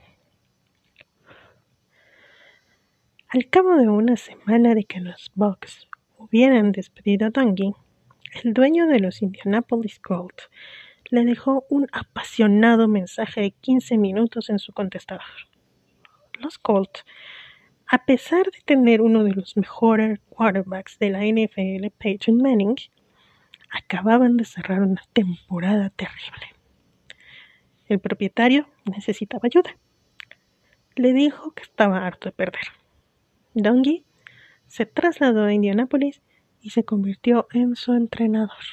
Al 3.29 3.49
cabo 3.49 3.77
de 3.77 3.88
una 3.88 4.17
semana 4.17 4.75
de 4.75 4.85
que 4.85 5.01
los 5.01 5.31
Bucks 5.35 5.87
hubieran 6.17 6.73
despedido 6.73 7.27
a 7.27 7.31
Dungy, 7.31 7.75
el 8.43 8.55
dueño 8.55 8.87
de 8.87 9.01
los 9.01 9.23
Indianapolis 9.23 10.01
Colts 10.01 10.51
le 11.11 11.25
dejó 11.25 11.64
un 11.71 11.87
apasionado 11.93 12.88
mensaje 12.88 13.41
de 13.41 13.51
15 13.53 13.99
minutos 13.99 14.51
en 14.51 14.59
su 14.59 14.73
contestador. 14.73 15.25
Los 16.41 16.59
Colts, 16.59 17.05
a 17.87 18.05
pesar 18.05 18.45
de 18.45 18.61
tener 18.64 19.01
uno 19.01 19.25
de 19.25 19.33
los 19.33 19.57
mejores 19.57 20.21
quarterbacks 20.29 20.99
de 20.99 21.11
la 21.11 21.25
NFL, 21.25 21.88
Peyton 21.99 22.37
Manning, 22.37 22.77
acababan 23.71 24.37
de 24.37 24.45
cerrar 24.45 24.83
una 24.83 25.03
temporada 25.12 25.91
terrible. 25.91 26.55
El 27.88 28.01
propietario 28.01 28.69
necesitaba 28.85 29.43
ayuda. 29.45 29.77
Le 30.97 31.12
dijo 31.12 31.53
que 31.53 31.62
estaba 31.62 32.07
harto 32.07 32.29
de 32.29 32.33
perder. 32.33 32.64
Dungy 33.55 34.05
se 34.67 34.85
trasladó 34.85 35.45
a 35.45 35.53
Indianápolis 35.53 36.21
y 36.62 36.71
se 36.71 36.85
convirtió 36.85 37.47
en 37.53 37.77
su 37.77 37.94
entrenador. 37.94 38.64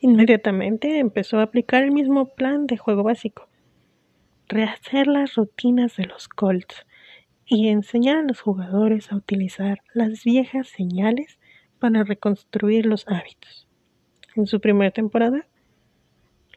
Inmediatamente 0.00 0.98
empezó 0.98 1.38
a 1.38 1.44
aplicar 1.44 1.82
el 1.82 1.90
mismo 1.90 2.34
plan 2.34 2.66
de 2.66 2.76
juego 2.76 3.02
básico, 3.02 3.48
rehacer 4.48 5.06
las 5.06 5.34
rutinas 5.34 5.96
de 5.96 6.06
los 6.06 6.28
Colts 6.28 6.86
y 7.46 7.68
enseñar 7.68 8.18
a 8.18 8.22
los 8.22 8.40
jugadores 8.40 9.10
a 9.12 9.16
utilizar 9.16 9.82
las 9.94 10.24
viejas 10.24 10.68
señales 10.68 11.38
para 11.78 12.04
reconstruir 12.04 12.86
los 12.86 13.08
hábitos. 13.08 13.66
En 14.36 14.46
su 14.46 14.60
primera 14.60 14.90
temporada, 14.90 15.46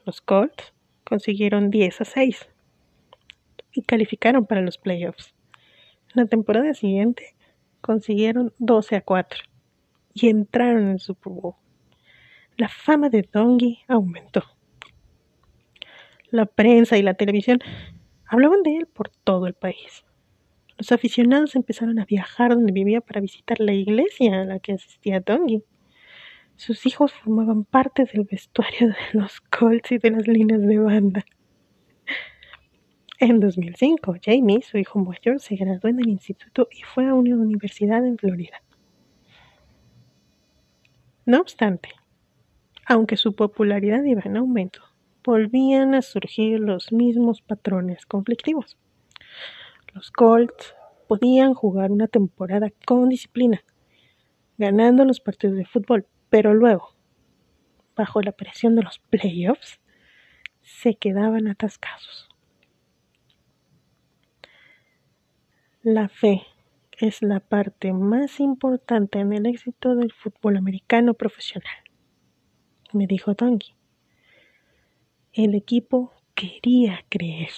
los 0.04 0.20
Colts 0.20 0.74
consiguieron 1.04 1.70
10 1.70 2.00
a 2.02 2.04
6 2.04 2.48
y 3.72 3.82
calificaron 3.82 4.46
para 4.46 4.60
los 4.60 4.78
playoffs. 4.78 5.34
La 6.12 6.26
temporada 6.26 6.74
siguiente 6.74 7.34
consiguieron 7.80 8.52
12 8.58 8.96
a 8.96 9.00
4 9.02 9.40
y 10.14 10.28
entraron 10.28 10.82
en 10.82 10.90
el 10.90 11.00
Super. 11.00 11.54
La 12.56 12.68
fama 12.68 13.08
de 13.08 13.28
Dongi 13.32 13.80
aumentó. 13.88 14.42
La 16.30 16.46
prensa 16.46 16.98
y 16.98 17.02
la 17.02 17.14
televisión 17.14 17.60
hablaban 18.26 18.62
de 18.62 18.76
él 18.76 18.86
por 18.86 19.08
todo 19.08 19.46
el 19.46 19.54
país. 19.54 20.04
Los 20.76 20.92
aficionados 20.92 21.56
empezaron 21.56 21.98
a 21.98 22.04
viajar 22.04 22.54
donde 22.54 22.72
vivía 22.72 23.00
para 23.00 23.20
visitar 23.20 23.58
la 23.60 23.72
iglesia 23.72 24.42
a 24.42 24.44
la 24.44 24.58
que 24.60 24.72
asistía 24.72 25.20
Dongi. 25.20 25.64
Sus 26.56 26.86
hijos 26.86 27.12
formaban 27.12 27.64
parte 27.64 28.04
del 28.12 28.24
vestuario 28.24 28.88
de 28.88 28.96
los 29.12 29.40
Colts 29.40 29.92
y 29.92 29.98
de 29.98 30.10
las 30.10 30.26
líneas 30.26 30.60
de 30.60 30.78
banda. 30.78 31.24
En 33.20 33.40
2005, 33.40 34.14
Jamie, 34.22 34.62
su 34.62 34.78
hijo 34.78 35.00
mayor, 35.00 35.40
se 35.40 35.56
graduó 35.56 35.90
en 35.90 35.98
el 35.98 36.08
instituto 36.08 36.68
y 36.70 36.82
fue 36.82 37.08
a 37.08 37.14
una 37.14 37.34
universidad 37.34 38.06
en 38.06 38.16
Florida. 38.16 38.62
No 41.26 41.40
obstante, 41.40 41.90
aunque 42.86 43.16
su 43.16 43.34
popularidad 43.34 44.04
iba 44.04 44.22
en 44.24 44.36
aumento, 44.36 44.82
volvían 45.24 45.96
a 45.96 46.02
surgir 46.02 46.60
los 46.60 46.92
mismos 46.92 47.42
patrones 47.42 48.06
conflictivos. 48.06 48.78
Los 49.94 50.12
Colts 50.12 50.76
podían 51.08 51.54
jugar 51.54 51.90
una 51.90 52.06
temporada 52.06 52.70
con 52.86 53.08
disciplina, 53.08 53.64
ganando 54.58 55.04
los 55.04 55.18
partidos 55.18 55.56
de 55.56 55.66
fútbol, 55.66 56.06
pero 56.30 56.54
luego, 56.54 56.94
bajo 57.96 58.22
la 58.22 58.30
presión 58.30 58.76
de 58.76 58.84
los 58.84 59.00
playoffs, 59.00 59.80
se 60.62 60.94
quedaban 60.94 61.48
atascados. 61.48 62.27
La 65.90 66.10
fe 66.10 66.42
es 66.98 67.22
la 67.22 67.40
parte 67.40 67.94
más 67.94 68.40
importante 68.40 69.20
en 69.20 69.32
el 69.32 69.46
éxito 69.46 69.94
del 69.94 70.12
fútbol 70.12 70.58
americano 70.58 71.14
profesional, 71.14 71.78
me 72.92 73.06
dijo 73.06 73.34
Tongi. 73.34 73.74
El 75.32 75.54
equipo 75.54 76.12
quería 76.34 77.06
creer. 77.08 77.48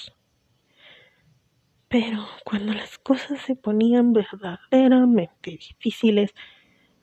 Pero 1.89 2.25
cuando 2.45 2.73
las 2.73 2.99
cosas 2.99 3.41
se 3.41 3.57
ponían 3.57 4.13
verdaderamente 4.13 5.51
difíciles, 5.51 6.33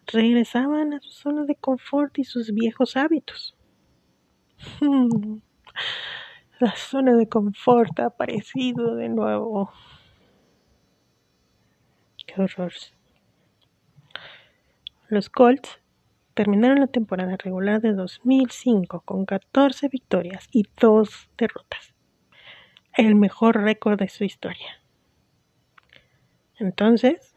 regresaban 0.06 0.94
a 0.94 1.02
su 1.02 1.12
zona 1.12 1.44
de 1.44 1.56
confort 1.56 2.20
y 2.20 2.24
sus 2.24 2.54
viejos 2.54 2.96
hábitos. 2.96 3.58
La 6.60 6.74
zona 6.78 7.18
de 7.18 7.28
confort 7.28 8.00
ha 8.00 8.06
aparecido 8.06 8.96
de 8.96 9.10
nuevo. 9.10 9.74
Los 15.10 15.30
Colts 15.30 15.80
terminaron 16.34 16.80
la 16.80 16.88
temporada 16.88 17.36
regular 17.38 17.82
de 17.82 17.94
2005 17.94 19.02
con 19.02 19.26
14 19.26 19.88
victorias 19.90 20.48
y 20.52 20.66
2 20.80 21.30
derrotas, 21.38 21.94
el 22.94 23.16
mejor 23.16 23.62
récord 23.62 23.98
de 24.00 24.08
su 24.08 24.24
historia. 24.24 24.82
Entonces 26.60 27.36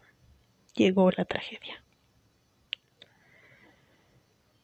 llegó 0.75 1.09
la 1.11 1.25
tragedia. 1.25 1.83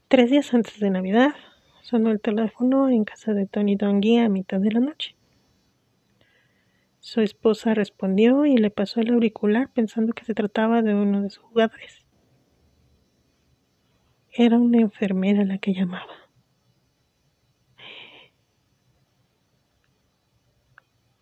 Tres 0.08 0.32
días 0.32 0.54
antes 0.54 0.80
de 0.80 0.90
Navidad, 0.90 1.36
sonó 1.82 2.12
el 2.12 2.22
teléfono 2.22 2.90
en 2.90 3.04
casa 3.04 3.34
de 3.34 3.46
Tony 3.46 3.76
Dongi 3.76 4.20
a 4.20 4.30
mitad 4.30 4.60
de 4.60 4.72
la 4.72 4.80
noche. 4.80 5.17
Su 7.08 7.22
esposa 7.22 7.74
respondió 7.74 8.46
y 8.46 8.58
le 8.58 8.70
pasó 8.70 9.00
el 9.00 9.14
auricular 9.14 9.72
pensando 9.72 10.12
que 10.12 10.26
se 10.26 10.34
trataba 10.34 10.82
de 10.82 10.94
uno 10.94 11.22
de 11.22 11.30
sus 11.30 11.42
jugadores. 11.42 12.06
Era 14.34 14.60
una 14.60 14.82
enfermera 14.82 15.46
la 15.46 15.58
que 15.58 15.74
llamaba. 15.74 16.12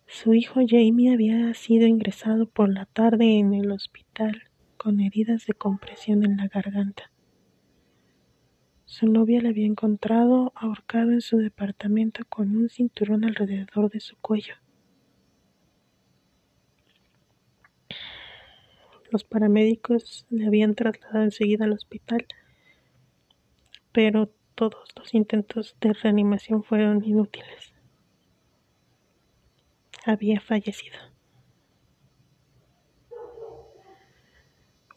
Su 0.08 0.34
hijo 0.34 0.62
Jamie 0.68 1.14
había 1.14 1.54
sido 1.54 1.86
ingresado 1.86 2.48
por 2.48 2.68
la 2.68 2.88
tarde 2.88 3.38
en 3.38 3.54
el 3.54 3.72
hospital 3.72 4.42
con 4.78 5.00
heridas 5.00 5.46
de 5.46 5.54
compresión 5.54 6.26
en 6.26 6.38
la 6.38 6.48
garganta. 6.48 7.12
Su 8.86 9.06
novia 9.06 9.40
le 9.40 9.50
había 9.50 9.68
encontrado 9.68 10.52
ahorcado 10.56 11.12
en 11.12 11.22
su 11.22 11.38
departamento 11.38 12.26
con 12.28 12.58
un 12.58 12.70
cinturón 12.70 13.24
alrededor 13.24 13.92
de 13.92 14.00
su 14.00 14.16
cuello. 14.18 14.56
Los 19.16 19.24
paramédicos 19.24 20.26
le 20.30 20.46
habían 20.46 20.76
trasladado 20.76 21.24
enseguida 21.24 21.64
al 21.64 21.72
hospital, 21.72 22.26
pero 23.94 24.30
todos 24.56 24.90
los 24.98 25.14
intentos 25.14 25.78
de 25.80 25.94
reanimación 25.94 26.66
fueron 26.66 27.02
inútiles. 27.02 27.74
Había 30.06 30.42
fallecido. 30.42 30.98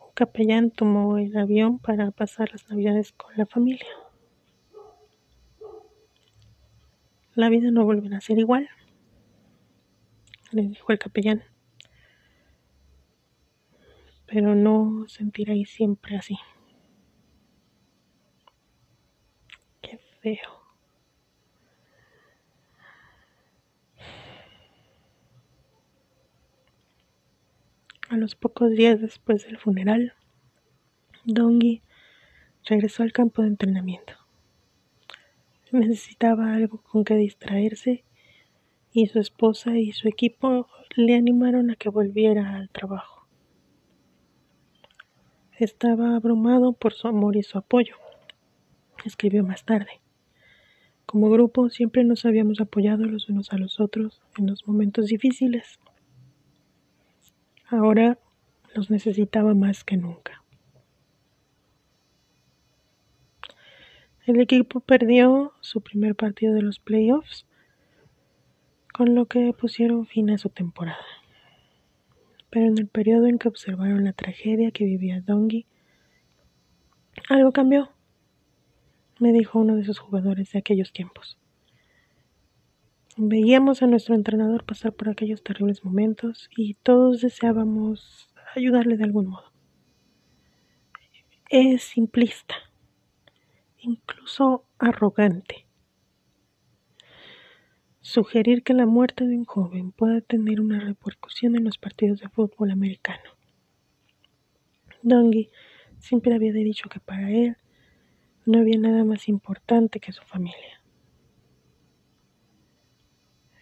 Un 0.00 0.10
capellán 0.14 0.72
tomó 0.72 1.18
el 1.18 1.36
avión 1.36 1.78
para 1.78 2.10
pasar 2.10 2.50
las 2.50 2.68
navidades 2.68 3.12
con 3.12 3.36
la 3.36 3.46
familia. 3.46 3.86
La 7.36 7.48
vida 7.50 7.70
no 7.70 7.84
volverá 7.84 8.16
a 8.16 8.20
ser 8.20 8.40
igual, 8.40 8.68
le 10.50 10.62
dijo 10.62 10.90
el 10.90 10.98
capellán 10.98 11.44
pero 14.28 14.54
no 14.54 15.08
sentiréis 15.08 15.70
siempre 15.70 16.16
así. 16.16 16.36
Qué 19.80 19.98
feo. 20.20 20.58
A 28.10 28.16
los 28.16 28.34
pocos 28.34 28.70
días 28.70 29.00
después 29.00 29.44
del 29.46 29.58
funeral, 29.58 30.14
Dongi 31.24 31.82
regresó 32.64 33.02
al 33.02 33.12
campo 33.12 33.42
de 33.42 33.48
entrenamiento. 33.48 34.14
Necesitaba 35.72 36.54
algo 36.54 36.82
con 36.82 37.04
que 37.04 37.14
distraerse 37.16 38.04
y 38.92 39.06
su 39.06 39.20
esposa 39.20 39.76
y 39.76 39.92
su 39.92 40.08
equipo 40.08 40.66
le 40.96 41.14
animaron 41.16 41.70
a 41.70 41.76
que 41.76 41.90
volviera 41.90 42.56
al 42.56 42.70
trabajo. 42.70 43.17
Estaba 45.58 46.14
abrumado 46.14 46.72
por 46.72 46.92
su 46.92 47.08
amor 47.08 47.34
y 47.34 47.42
su 47.42 47.58
apoyo. 47.58 47.96
escribió 49.04 49.42
más 49.42 49.64
tarde. 49.64 50.00
Como 51.04 51.30
grupo 51.30 51.68
siempre 51.68 52.04
nos 52.04 52.24
habíamos 52.24 52.60
apoyado 52.60 53.06
los 53.06 53.28
unos 53.28 53.52
a 53.52 53.58
los 53.58 53.80
otros 53.80 54.22
en 54.36 54.46
los 54.46 54.68
momentos 54.68 55.06
difíciles. 55.06 55.80
Ahora 57.66 58.20
los 58.72 58.88
necesitaba 58.88 59.52
más 59.54 59.82
que 59.82 59.96
nunca. 59.96 60.44
El 64.26 64.38
equipo 64.40 64.78
perdió 64.78 65.54
su 65.60 65.80
primer 65.80 66.14
partido 66.14 66.54
de 66.54 66.62
los 66.62 66.78
playoffs, 66.78 67.46
con 68.92 69.16
lo 69.16 69.26
que 69.26 69.52
pusieron 69.54 70.06
fin 70.06 70.30
a 70.30 70.38
su 70.38 70.50
temporada. 70.50 71.04
Pero 72.50 72.66
en 72.66 72.78
el 72.78 72.86
periodo 72.88 73.26
en 73.26 73.38
que 73.38 73.48
observaron 73.48 74.04
la 74.04 74.12
tragedia 74.12 74.70
que 74.70 74.84
vivía 74.84 75.20
Dongi, 75.20 75.66
algo 77.28 77.52
cambió, 77.52 77.90
me 79.18 79.32
dijo 79.32 79.58
uno 79.58 79.76
de 79.76 79.84
sus 79.84 79.98
jugadores 79.98 80.52
de 80.52 80.58
aquellos 80.58 80.92
tiempos. 80.92 81.38
Veíamos 83.16 83.82
a 83.82 83.86
nuestro 83.86 84.14
entrenador 84.14 84.64
pasar 84.64 84.92
por 84.92 85.08
aquellos 85.08 85.42
terribles 85.42 85.84
momentos 85.84 86.48
y 86.56 86.74
todos 86.74 87.20
deseábamos 87.20 88.28
ayudarle 88.54 88.96
de 88.96 89.04
algún 89.04 89.26
modo. 89.26 89.52
Es 91.50 91.82
simplista 91.82 92.54
incluso 93.78 94.64
arrogante. 94.78 95.67
Sugerir 98.08 98.62
que 98.62 98.72
la 98.72 98.86
muerte 98.86 99.26
de 99.26 99.36
un 99.36 99.44
joven 99.44 99.92
pueda 99.92 100.22
tener 100.22 100.62
una 100.62 100.80
repercusión 100.80 101.56
en 101.56 101.64
los 101.64 101.76
partidos 101.76 102.20
de 102.20 102.30
fútbol 102.30 102.70
americano. 102.70 103.36
Dongi 105.02 105.50
siempre 105.98 106.34
había 106.34 106.54
dicho 106.54 106.88
que 106.88 107.00
para 107.00 107.30
él 107.30 107.58
no 108.46 108.60
había 108.60 108.78
nada 108.78 109.04
más 109.04 109.28
importante 109.28 110.00
que 110.00 110.12
su 110.12 110.22
familia. 110.22 110.82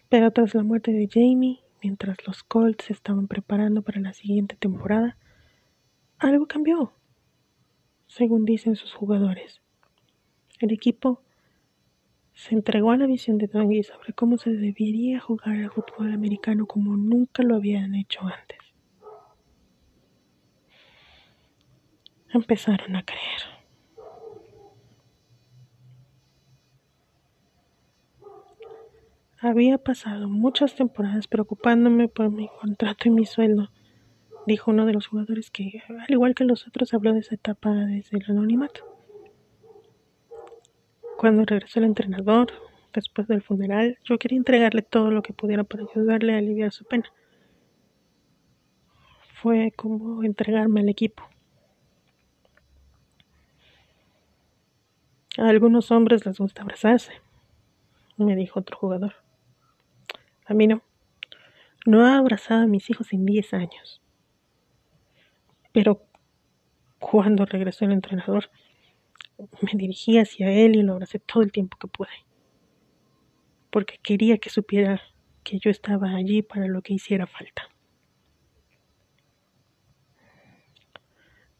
Pero 0.09 0.31
tras 0.31 0.55
la 0.55 0.63
muerte 0.63 0.93
de 0.93 1.09
Jamie, 1.13 1.65
mientras 1.83 2.17
los 2.25 2.45
Colts 2.45 2.85
se 2.85 2.93
estaban 2.93 3.27
preparando 3.27 3.83
para 3.83 4.01
la 4.01 4.13
siguiente 4.13 4.55
temporada, 4.55 5.19
algo 6.19 6.47
cambió, 6.47 6.93
según 8.07 8.45
dicen 8.45 8.77
sus 8.77 8.95
jugadores. 8.95 9.61
El 10.61 10.71
equipo 10.71 11.26
se 12.37 12.55
entregó 12.55 12.90
a 12.90 12.99
la 12.99 13.07
visión 13.07 13.38
de 13.38 13.46
Dongi 13.46 13.83
sobre 13.83 14.12
cómo 14.12 14.37
se 14.37 14.51
debería 14.51 15.18
jugar 15.20 15.57
al 15.57 15.70
fútbol 15.70 16.12
americano 16.12 16.66
como 16.66 16.94
nunca 16.94 17.42
lo 17.42 17.57
habían 17.57 17.94
hecho 17.94 18.20
antes. 18.20 18.59
Empezaron 22.29 22.94
a 22.94 23.03
creer. 23.03 23.40
Había 29.40 29.79
pasado 29.79 30.29
muchas 30.29 30.75
temporadas 30.75 31.29
preocupándome 31.29 32.09
por 32.09 32.31
mi 32.31 32.49
contrato 32.61 33.09
y 33.09 33.12
mi 33.12 33.25
sueldo, 33.25 33.70
dijo 34.46 34.72
uno 34.72 34.85
de 34.85 34.92
los 34.92 35.07
jugadores 35.07 35.51
que, 35.51 35.83
al 35.88 36.11
igual 36.11 36.35
que 36.35 36.44
los 36.44 36.68
otros, 36.68 36.92
habló 36.92 37.14
de 37.14 37.20
esa 37.20 37.35
etapa 37.35 37.70
desde 37.70 38.18
el 38.18 38.25
anonimato. 38.29 38.96
Cuando 41.17 41.45
regresó 41.45 41.79
el 41.79 41.87
entrenador, 41.87 42.53
después 42.93 43.27
del 43.27 43.43
funeral, 43.43 43.99
yo 44.05 44.19
quería 44.19 44.39
entregarle 44.39 44.83
todo 44.83 45.11
lo 45.11 45.23
que 45.23 45.33
pudiera 45.33 45.65
para 45.65 45.85
ayudarle 45.85 46.35
a 46.35 46.39
aliviar 46.39 46.73
su 46.73 46.85
pena. 46.85 47.11
Fue 49.41 49.73
como 49.77 50.25
entregarme 50.25 50.81
al 50.81 50.89
equipo. 50.89 51.23
A 55.39 55.49
algunos 55.49 55.91
hombres 55.91 56.25
les 56.25 56.39
gusta 56.39 56.63
abrazarse, 56.63 57.13
me 58.17 58.35
dijo 58.35 58.61
otro 58.61 58.77
jugador. 58.79 59.15
A 60.47 60.55
mí 60.55 60.67
no. 60.67 60.83
No 61.85 62.07
he 62.07 62.11
abrazado 62.11 62.63
a 62.63 62.67
mis 62.67 62.89
hijos 62.91 63.13
en 63.13 63.27
10 63.27 63.55
años. 63.55 64.03
Pero 65.73 66.03
cuando 66.99 67.45
regresó 67.45 67.85
el 67.85 67.93
entrenador, 67.93 68.51
me 69.38 69.70
dirigí 69.75 70.18
hacia 70.18 70.51
él 70.51 70.77
y 70.77 70.83
lo 70.83 70.94
abracé 70.94 71.18
todo 71.18 71.42
el 71.42 71.53
tiempo 71.53 71.77
que 71.79 71.88
pude, 71.88 72.09
porque 73.70 73.99
quería 74.03 74.38
que 74.38 74.51
supiera 74.51 75.01
que 75.44 75.59
yo 75.59 75.70
estaba 75.70 76.11
allí 76.11 76.42
para 76.42 76.66
lo 76.66 76.83
que 76.83 76.94
hiciera 76.94 77.27
falta. 77.27 77.68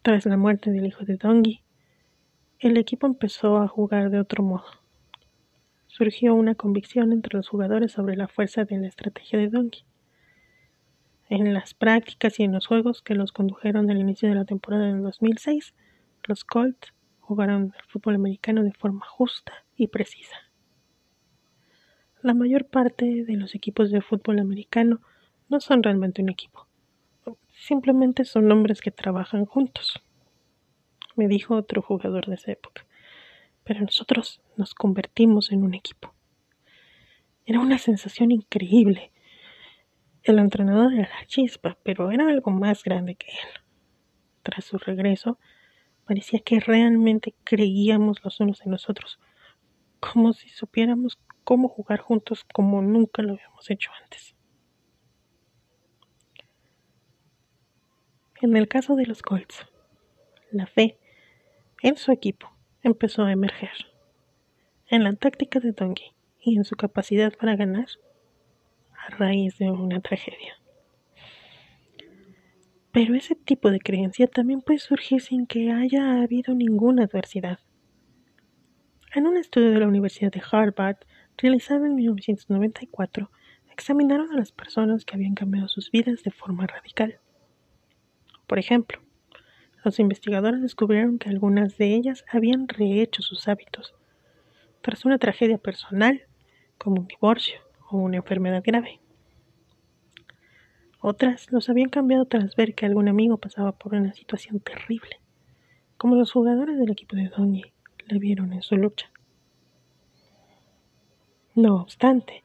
Tras 0.03 0.25
la 0.27 0.37
muerte 0.37 0.71
del 0.71 0.87
hijo 0.87 1.05
de 1.05 1.17
Dongi, 1.17 1.63
el 2.59 2.77
equipo 2.77 3.07
empezó 3.07 3.59
a 3.59 3.69
jugar 3.69 4.11
de 4.11 4.21
otro 4.21 4.43
modo. 4.43 4.65
Surgió 5.89 6.35
una 6.35 6.55
convicción 6.55 7.13
entre 7.13 7.37
los 7.37 7.49
jugadores 7.49 7.93
sobre 7.93 8.17
la 8.17 8.29
fuerza 8.29 8.65
de 8.65 8.79
la 8.79 8.87
estrategia 8.87 9.39
de 9.39 9.49
Dongi. 9.49 9.85
En 11.29 11.53
las 11.53 11.75
prácticas 11.75 12.39
y 12.39 12.45
en 12.45 12.53
los 12.53 12.67
juegos 12.67 13.03
que 13.03 13.15
los 13.15 13.33
condujeron 13.33 13.91
al 13.91 13.99
inicio 13.99 14.29
de 14.29 14.37
la 14.37 14.45
temporada 14.45 14.87
del 14.87 15.03
2006, 15.03 15.75
los 16.25 16.45
Colts 16.45 16.93
jugaron 17.27 17.75
el 17.77 17.85
fútbol 17.89 18.15
americano 18.15 18.63
de 18.63 18.73
forma 18.73 19.05
justa 19.05 19.53
y 19.77 19.89
precisa. 19.89 20.37
La 22.23 22.35
mayor 22.35 22.67
parte 22.67 23.25
de 23.25 23.37
los 23.37 23.55
equipos 23.55 23.91
de 23.91 24.01
fútbol 24.01 24.39
americano 24.39 25.01
no 25.49 25.61
son 25.61 25.83
realmente 25.83 26.23
un 26.23 26.31
equipo, 26.31 26.67
simplemente 27.51 28.25
son 28.25 28.51
hombres 28.51 28.81
que 28.81 28.91
trabajan 28.91 29.45
juntos, 29.45 30.03
me 31.17 31.29
dijo 31.29 31.57
otro 31.57 31.83
jugador 31.83 32.27
de 32.27 32.35
esa 32.35 32.53
época. 32.53 32.87
Pero 33.65 33.81
nosotros 33.81 34.41
nos 34.57 34.75
convertimos 34.75 35.51
en 35.51 35.65
un 35.65 35.75
equipo. 35.75 36.15
Era 37.45 37.59
una 37.61 37.79
sensación 37.79 38.31
increíble. 38.31 39.11
El 40.23 40.39
entrenador 40.39 40.93
era 40.93 41.09
la 41.09 41.27
chispa, 41.27 41.77
pero 41.83 42.11
era 42.11 42.29
algo 42.29 42.51
más 42.51 42.85
grande 42.85 43.17
que 43.17 43.29
él. 43.29 43.63
Tras 44.43 44.65
su 44.65 44.79
regreso, 44.79 45.39
Parecía 46.07 46.39
que 46.39 46.61
realmente 46.61 47.35
creíamos 47.43 48.25
los 48.25 48.39
unos 48.39 48.65
en 48.65 48.71
los 48.71 48.89
otros, 48.89 49.19
como 49.99 50.33
si 50.33 50.49
supiéramos 50.49 51.19
cómo 51.43 51.69
jugar 51.69 52.01
juntos 52.01 52.45
como 52.53 52.81
nunca 52.81 53.23
lo 53.23 53.33
habíamos 53.33 53.69
hecho 53.71 53.91
antes. 54.03 54.37
En 58.41 58.57
el 58.57 58.69
caso 58.69 58.95
de 58.95 59.07
los 59.07 59.23
Colts, 59.23 59.67
la 60.53 60.67
fe 60.67 60.99
en 61.83 61.97
su 61.97 62.13
equipo 62.13 62.53
empezó 62.83 63.25
a 63.25 63.33
emerger, 63.33 63.73
en 64.89 65.03
la 65.03 65.13
táctica 65.15 65.59
de 65.59 65.73
Donkey 65.73 66.13
y 66.41 66.57
en 66.57 66.65
su 66.65 66.77
capacidad 66.77 67.33
para 67.37 67.57
ganar 67.57 67.87
a 68.93 69.09
raíz 69.17 69.59
de 69.59 69.71
una 69.71 70.01
tragedia. 70.01 70.55
Pero 72.97 73.15
ese 73.15 73.35
tipo 73.35 73.71
de 73.71 73.79
creencia 73.79 74.27
también 74.27 74.63
puede 74.63 74.79
surgir 74.79 75.21
sin 75.21 75.47
que 75.47 75.71
haya 75.71 76.23
habido 76.23 76.55
ninguna 76.55 77.05
adversidad. 77.05 77.59
En 79.15 79.27
un 79.27 79.37
estudio 79.37 79.71
de 79.71 79.81
la 79.81 79.87
Universidad 79.87 80.33
de 80.33 80.41
Harvard, 80.51 80.97
realizado 81.37 81.85
en 81.85 81.95
1994, 81.95 83.31
examinaron 83.71 84.33
a 84.33 84.37
las 84.37 84.51
personas 84.51 85.05
que 85.05 85.15
habían 85.15 85.35
cambiado 85.35 85.69
sus 85.69 85.91
vidas 85.91 86.23
de 86.23 86.31
forma 86.31 86.67
radical. 86.67 87.21
Por 88.47 88.59
ejemplo, 88.59 88.99
los 89.85 89.99
investigadores 89.99 90.63
descubrieron 90.63 91.19
que 91.19 91.29
algunas 91.29 91.77
de 91.77 91.95
ellas 91.95 92.25
habían 92.33 92.67
rehecho 92.67 93.21
sus 93.21 93.47
hábitos 93.47 93.95
tras 94.81 95.05
una 95.05 95.19
tragedia 95.19 95.59
personal, 95.59 96.23
como 96.79 97.03
un 97.03 97.09
divorcio 97.09 97.61
o 97.91 97.99
una 97.99 98.17
enfermedad 98.17 98.63
grave. 98.65 99.01
Otras 101.09 101.53
los 101.53 101.69
habían 101.69 101.89
cambiado 101.89 102.25
tras 102.25 102.57
ver 102.57 102.75
que 102.75 102.85
algún 102.85 103.07
amigo 103.07 103.37
pasaba 103.37 103.71
por 103.71 103.95
una 103.95 104.13
situación 104.13 104.59
terrible, 104.59 105.21
como 105.97 106.17
los 106.17 106.33
jugadores 106.33 106.81
del 106.81 106.91
equipo 106.91 107.15
de 107.15 107.29
Donny 107.29 107.63
le 108.09 108.19
vieron 108.19 108.53
en 108.53 108.61
su 108.61 108.77
lucha. 108.77 109.09
No 111.55 111.77
obstante, 111.77 112.43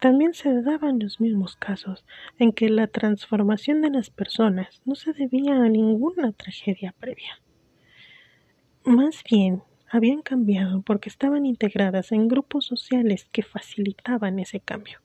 también 0.00 0.32
se 0.32 0.62
daban 0.62 0.98
los 0.98 1.20
mismos 1.20 1.56
casos 1.56 2.06
en 2.38 2.52
que 2.52 2.70
la 2.70 2.86
transformación 2.86 3.82
de 3.82 3.90
las 3.90 4.08
personas 4.08 4.80
no 4.86 4.94
se 4.94 5.12
debía 5.12 5.62
a 5.62 5.68
ninguna 5.68 6.32
tragedia 6.32 6.94
previa. 6.98 7.42
Más 8.86 9.22
bien, 9.22 9.62
habían 9.90 10.22
cambiado 10.22 10.80
porque 10.80 11.10
estaban 11.10 11.44
integradas 11.44 12.10
en 12.12 12.26
grupos 12.26 12.64
sociales 12.64 13.28
que 13.32 13.42
facilitaban 13.42 14.38
ese 14.38 14.60
cambio. 14.60 15.02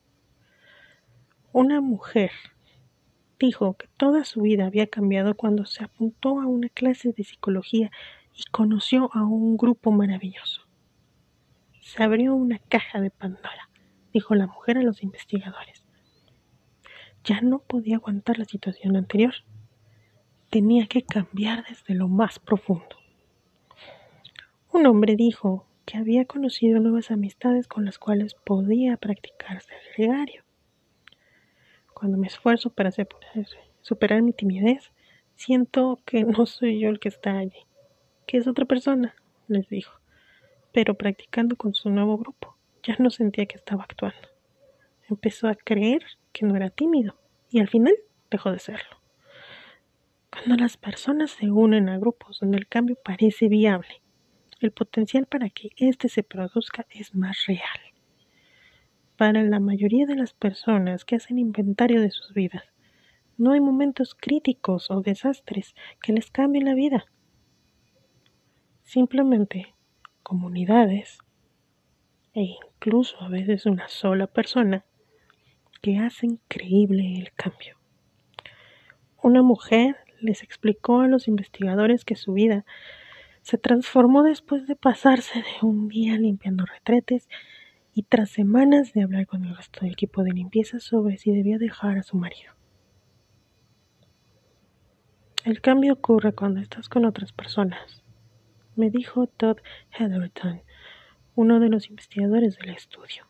Una 1.52 1.82
mujer 1.82 2.30
dijo 3.44 3.74
que 3.74 3.88
toda 3.98 4.24
su 4.24 4.40
vida 4.40 4.66
había 4.66 4.86
cambiado 4.86 5.34
cuando 5.34 5.66
se 5.66 5.84
apuntó 5.84 6.40
a 6.40 6.46
una 6.46 6.70
clase 6.70 7.12
de 7.12 7.24
psicología 7.24 7.90
y 8.34 8.42
conoció 8.50 9.10
a 9.12 9.22
un 9.22 9.56
grupo 9.58 9.92
maravilloso. 9.92 10.62
Se 11.82 12.02
abrió 12.02 12.34
una 12.34 12.58
caja 12.58 13.02
de 13.02 13.10
Pandora, 13.10 13.68
dijo 14.14 14.34
la 14.34 14.46
mujer 14.46 14.78
a 14.78 14.82
los 14.82 15.02
investigadores. 15.02 15.84
Ya 17.22 17.42
no 17.42 17.58
podía 17.58 17.96
aguantar 17.96 18.38
la 18.38 18.46
situación 18.46 18.96
anterior. 18.96 19.34
Tenía 20.48 20.86
que 20.86 21.02
cambiar 21.02 21.64
desde 21.68 21.94
lo 21.94 22.08
más 22.08 22.38
profundo. 22.38 22.96
Un 24.72 24.86
hombre 24.86 25.16
dijo 25.16 25.66
que 25.84 25.98
había 25.98 26.24
conocido 26.24 26.80
nuevas 26.80 27.10
amistades 27.10 27.68
con 27.68 27.84
las 27.84 27.98
cuales 27.98 28.34
podía 28.34 28.96
practicarse 28.96 29.72
el 29.74 29.94
gregario. 29.96 30.43
Cuando 31.94 32.18
me 32.18 32.26
esfuerzo 32.26 32.70
para 32.70 32.90
superar 33.80 34.22
mi 34.22 34.32
timidez, 34.32 34.92
siento 35.36 36.00
que 36.04 36.24
no 36.24 36.44
soy 36.46 36.80
yo 36.80 36.90
el 36.90 36.98
que 36.98 37.08
está 37.08 37.38
allí, 37.38 37.66
que 38.26 38.36
es 38.36 38.46
otra 38.46 38.64
persona, 38.64 39.14
les 39.48 39.68
dijo. 39.68 40.00
Pero 40.72 40.94
practicando 40.94 41.56
con 41.56 41.74
su 41.74 41.90
nuevo 41.90 42.18
grupo, 42.18 42.56
ya 42.82 42.96
no 42.98 43.10
sentía 43.10 43.46
que 43.46 43.56
estaba 43.56 43.84
actuando. 43.84 44.28
Empezó 45.08 45.48
a 45.48 45.54
creer 45.54 46.02
que 46.32 46.44
no 46.44 46.56
era 46.56 46.70
tímido 46.70 47.16
y 47.50 47.60
al 47.60 47.68
final 47.68 47.94
dejó 48.30 48.50
de 48.50 48.58
serlo. 48.58 49.00
Cuando 50.30 50.56
las 50.56 50.76
personas 50.76 51.30
se 51.30 51.50
unen 51.50 51.88
a 51.88 51.98
grupos 51.98 52.40
donde 52.40 52.58
el 52.58 52.66
cambio 52.66 52.96
parece 53.02 53.48
viable, 53.48 54.02
el 54.60 54.72
potencial 54.72 55.26
para 55.26 55.50
que 55.50 55.70
éste 55.76 56.08
se 56.08 56.22
produzca 56.22 56.86
es 56.90 57.14
más 57.14 57.46
real. 57.46 57.78
Para 59.16 59.44
la 59.44 59.60
mayoría 59.60 60.06
de 60.06 60.16
las 60.16 60.32
personas 60.32 61.04
que 61.04 61.14
hacen 61.14 61.38
inventario 61.38 62.00
de 62.00 62.10
sus 62.10 62.34
vidas, 62.34 62.64
no 63.36 63.52
hay 63.52 63.60
momentos 63.60 64.16
críticos 64.16 64.90
o 64.90 65.02
desastres 65.02 65.74
que 66.02 66.12
les 66.12 66.30
cambien 66.32 66.64
la 66.64 66.74
vida. 66.74 67.06
Simplemente 68.82 69.74
comunidades 70.24 71.18
e 72.32 72.42
incluso 72.42 73.20
a 73.20 73.28
veces 73.28 73.66
una 73.66 73.88
sola 73.88 74.26
persona 74.26 74.84
que 75.80 75.98
hacen 75.98 76.40
creíble 76.48 77.14
el 77.18 77.32
cambio. 77.34 77.76
Una 79.22 79.42
mujer 79.42 79.96
les 80.20 80.42
explicó 80.42 81.00
a 81.00 81.08
los 81.08 81.28
investigadores 81.28 82.04
que 82.04 82.16
su 82.16 82.32
vida 82.32 82.64
se 83.42 83.58
transformó 83.58 84.22
después 84.22 84.66
de 84.66 84.74
pasarse 84.74 85.38
de 85.40 85.66
un 85.66 85.88
día 85.88 86.16
limpiando 86.16 86.64
retretes 86.64 87.28
y 87.94 88.02
tras 88.02 88.30
semanas 88.30 88.92
de 88.92 89.02
hablar 89.02 89.26
con 89.26 89.44
el 89.44 89.56
resto 89.56 89.80
del 89.80 89.92
equipo 89.92 90.24
de 90.24 90.32
limpieza 90.32 90.80
sobre 90.80 91.16
si 91.16 91.30
debía 91.30 91.58
dejar 91.58 91.96
a 91.96 92.02
su 92.02 92.16
marido. 92.16 92.52
El 95.44 95.60
cambio 95.60 95.92
ocurre 95.92 96.32
cuando 96.32 96.60
estás 96.60 96.88
con 96.88 97.04
otras 97.04 97.32
personas, 97.32 98.02
me 98.74 98.90
dijo 98.90 99.28
Todd 99.28 99.58
Heatherton, 99.92 100.62
uno 101.36 101.60
de 101.60 101.68
los 101.68 101.88
investigadores 101.88 102.58
del 102.58 102.70
estudio. 102.70 103.26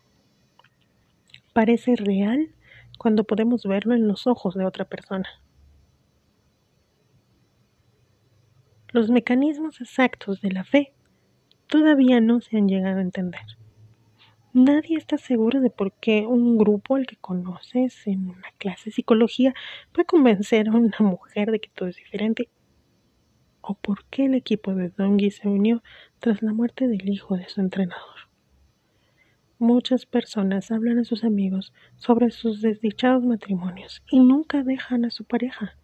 Parece 1.53 1.97
real 1.97 2.55
cuando 2.99 3.25
podemos 3.25 3.65
verlo 3.65 3.95
en 3.95 4.09
los 4.09 4.27
ojos 4.27 4.55
de 4.55 4.65
otra 4.65 4.87
persona. 4.87 5.29
Los 8.89 9.11
mecanismos 9.11 9.81
exactos 9.81 10.41
de 10.41 10.53
la 10.53 10.65
fe 10.65 10.95
todavía 11.67 12.21
no 12.21 12.41
se 12.41 12.57
han 12.57 12.69
llegado 12.69 12.99
a 12.99 13.03
entender. 13.03 13.43
Nadie 14.57 14.97
está 14.97 15.19
seguro 15.19 15.61
de 15.61 15.69
por 15.69 15.93
qué 15.95 16.29
un 16.29 16.57
grupo 16.57 16.95
al 16.95 17.09
que 17.09 17.17
conoces 17.17 18.07
en 18.07 18.29
una 18.29 18.53
clase 18.57 18.85
de 18.85 18.93
psicología 18.93 19.53
puede 19.91 20.07
convencer 20.07 20.69
a 20.69 20.77
una 20.77 20.97
mujer 21.01 21.51
de 21.51 21.59
que 21.59 21.71
todo 21.75 21.89
es 21.89 21.97
diferente 21.97 22.49
o 23.63 23.75
por 23.75 24.05
qué 24.05 24.27
el 24.27 24.35
equipo 24.35 24.73
de 24.77 24.91
Dongi 24.91 25.33
se 25.33 25.49
unió 25.49 25.83
tras 26.21 26.41
la 26.41 26.53
muerte 26.53 26.87
del 26.87 27.09
hijo 27.09 27.37
de 27.37 27.49
su 27.49 27.63
entrenador. 27.63 28.31
Muchas 29.59 30.07
personas 30.07 30.71
hablan 30.71 31.01
a 31.01 31.05
sus 31.05 31.25
amigos 31.25 31.73
sobre 31.97 32.31
sus 32.31 32.63
desdichados 32.63 33.25
matrimonios 33.25 34.05
y 34.09 34.21
nunca 34.21 34.63
dejan 34.63 35.05
a 35.05 35.11
su 35.11 35.25
pareja. 35.25 35.77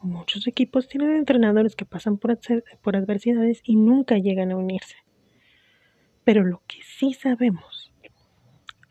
Muchos 0.00 0.46
equipos 0.46 0.86
tienen 0.86 1.16
entrenadores 1.16 1.74
que 1.74 1.84
pasan 1.84 2.18
por, 2.18 2.38
por 2.80 2.94
adversidades 2.94 3.60
y 3.64 3.74
nunca 3.74 4.18
llegan 4.18 4.52
a 4.52 4.56
unirse. 4.56 4.98
Pero 6.22 6.44
lo 6.44 6.62
que 6.68 6.78
sí 6.84 7.12
sabemos 7.12 7.83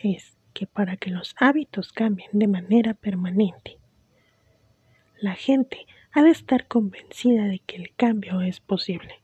es 0.04 0.38
que 0.54 0.68
para 0.68 0.98
que 0.98 1.10
los 1.10 1.36
hábitos 1.40 1.92
cambien 1.92 2.30
de 2.34 2.48
manera 2.48 2.94
permanente, 2.94 3.80
la 5.20 5.36
gente 5.36 5.88
ha 6.12 6.22
de 6.22 6.30
estar 6.30 6.68
convencida 6.68 7.46
de 7.46 7.60
que 7.60 7.78
el 7.78 7.94
cambio 7.96 8.42
es 8.42 8.60
posible. 8.60 9.22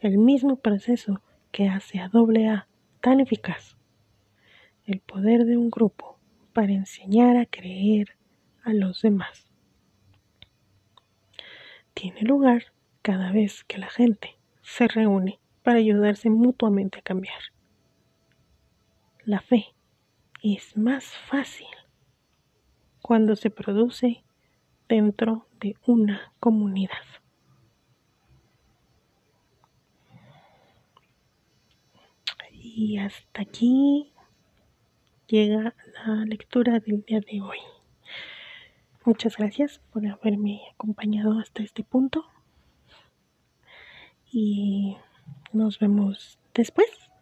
El 0.00 0.18
mismo 0.18 0.56
proceso 0.56 1.22
que 1.50 1.68
hace 1.68 1.98
a 1.98 2.10
AA 2.12 2.68
tan 3.00 3.20
eficaz. 3.20 3.76
El 4.86 5.00
poder 5.00 5.44
de 5.44 5.56
un 5.56 5.70
grupo 5.70 6.18
para 6.52 6.72
enseñar 6.72 7.36
a 7.36 7.46
creer 7.46 8.16
a 8.62 8.72
los 8.72 9.02
demás 9.02 9.50
tiene 11.94 12.22
lugar 12.22 12.64
cada 13.02 13.30
vez 13.32 13.64
que 13.64 13.78
la 13.78 13.88
gente 13.88 14.36
se 14.62 14.88
reúne 14.88 15.38
para 15.62 15.78
ayudarse 15.78 16.28
mutuamente 16.28 16.98
a 16.98 17.02
cambiar. 17.02 17.40
La 19.24 19.40
fe 19.40 19.73
es 20.44 20.76
más 20.76 21.06
fácil 21.06 21.66
cuando 23.00 23.34
se 23.34 23.48
produce 23.48 24.22
dentro 24.88 25.46
de 25.58 25.74
una 25.86 26.32
comunidad. 26.38 27.02
Y 32.52 32.98
hasta 32.98 33.40
aquí 33.40 34.12
llega 35.26 35.74
la 36.06 36.24
lectura 36.26 36.78
del 36.78 37.02
día 37.04 37.20
de 37.20 37.40
hoy. 37.40 37.58
Muchas 39.06 39.38
gracias 39.38 39.80
por 39.92 40.06
haberme 40.06 40.60
acompañado 40.74 41.38
hasta 41.38 41.62
este 41.62 41.84
punto. 41.84 42.26
Y 44.30 44.98
nos 45.52 45.78
vemos 45.78 46.38
después. 46.52 47.13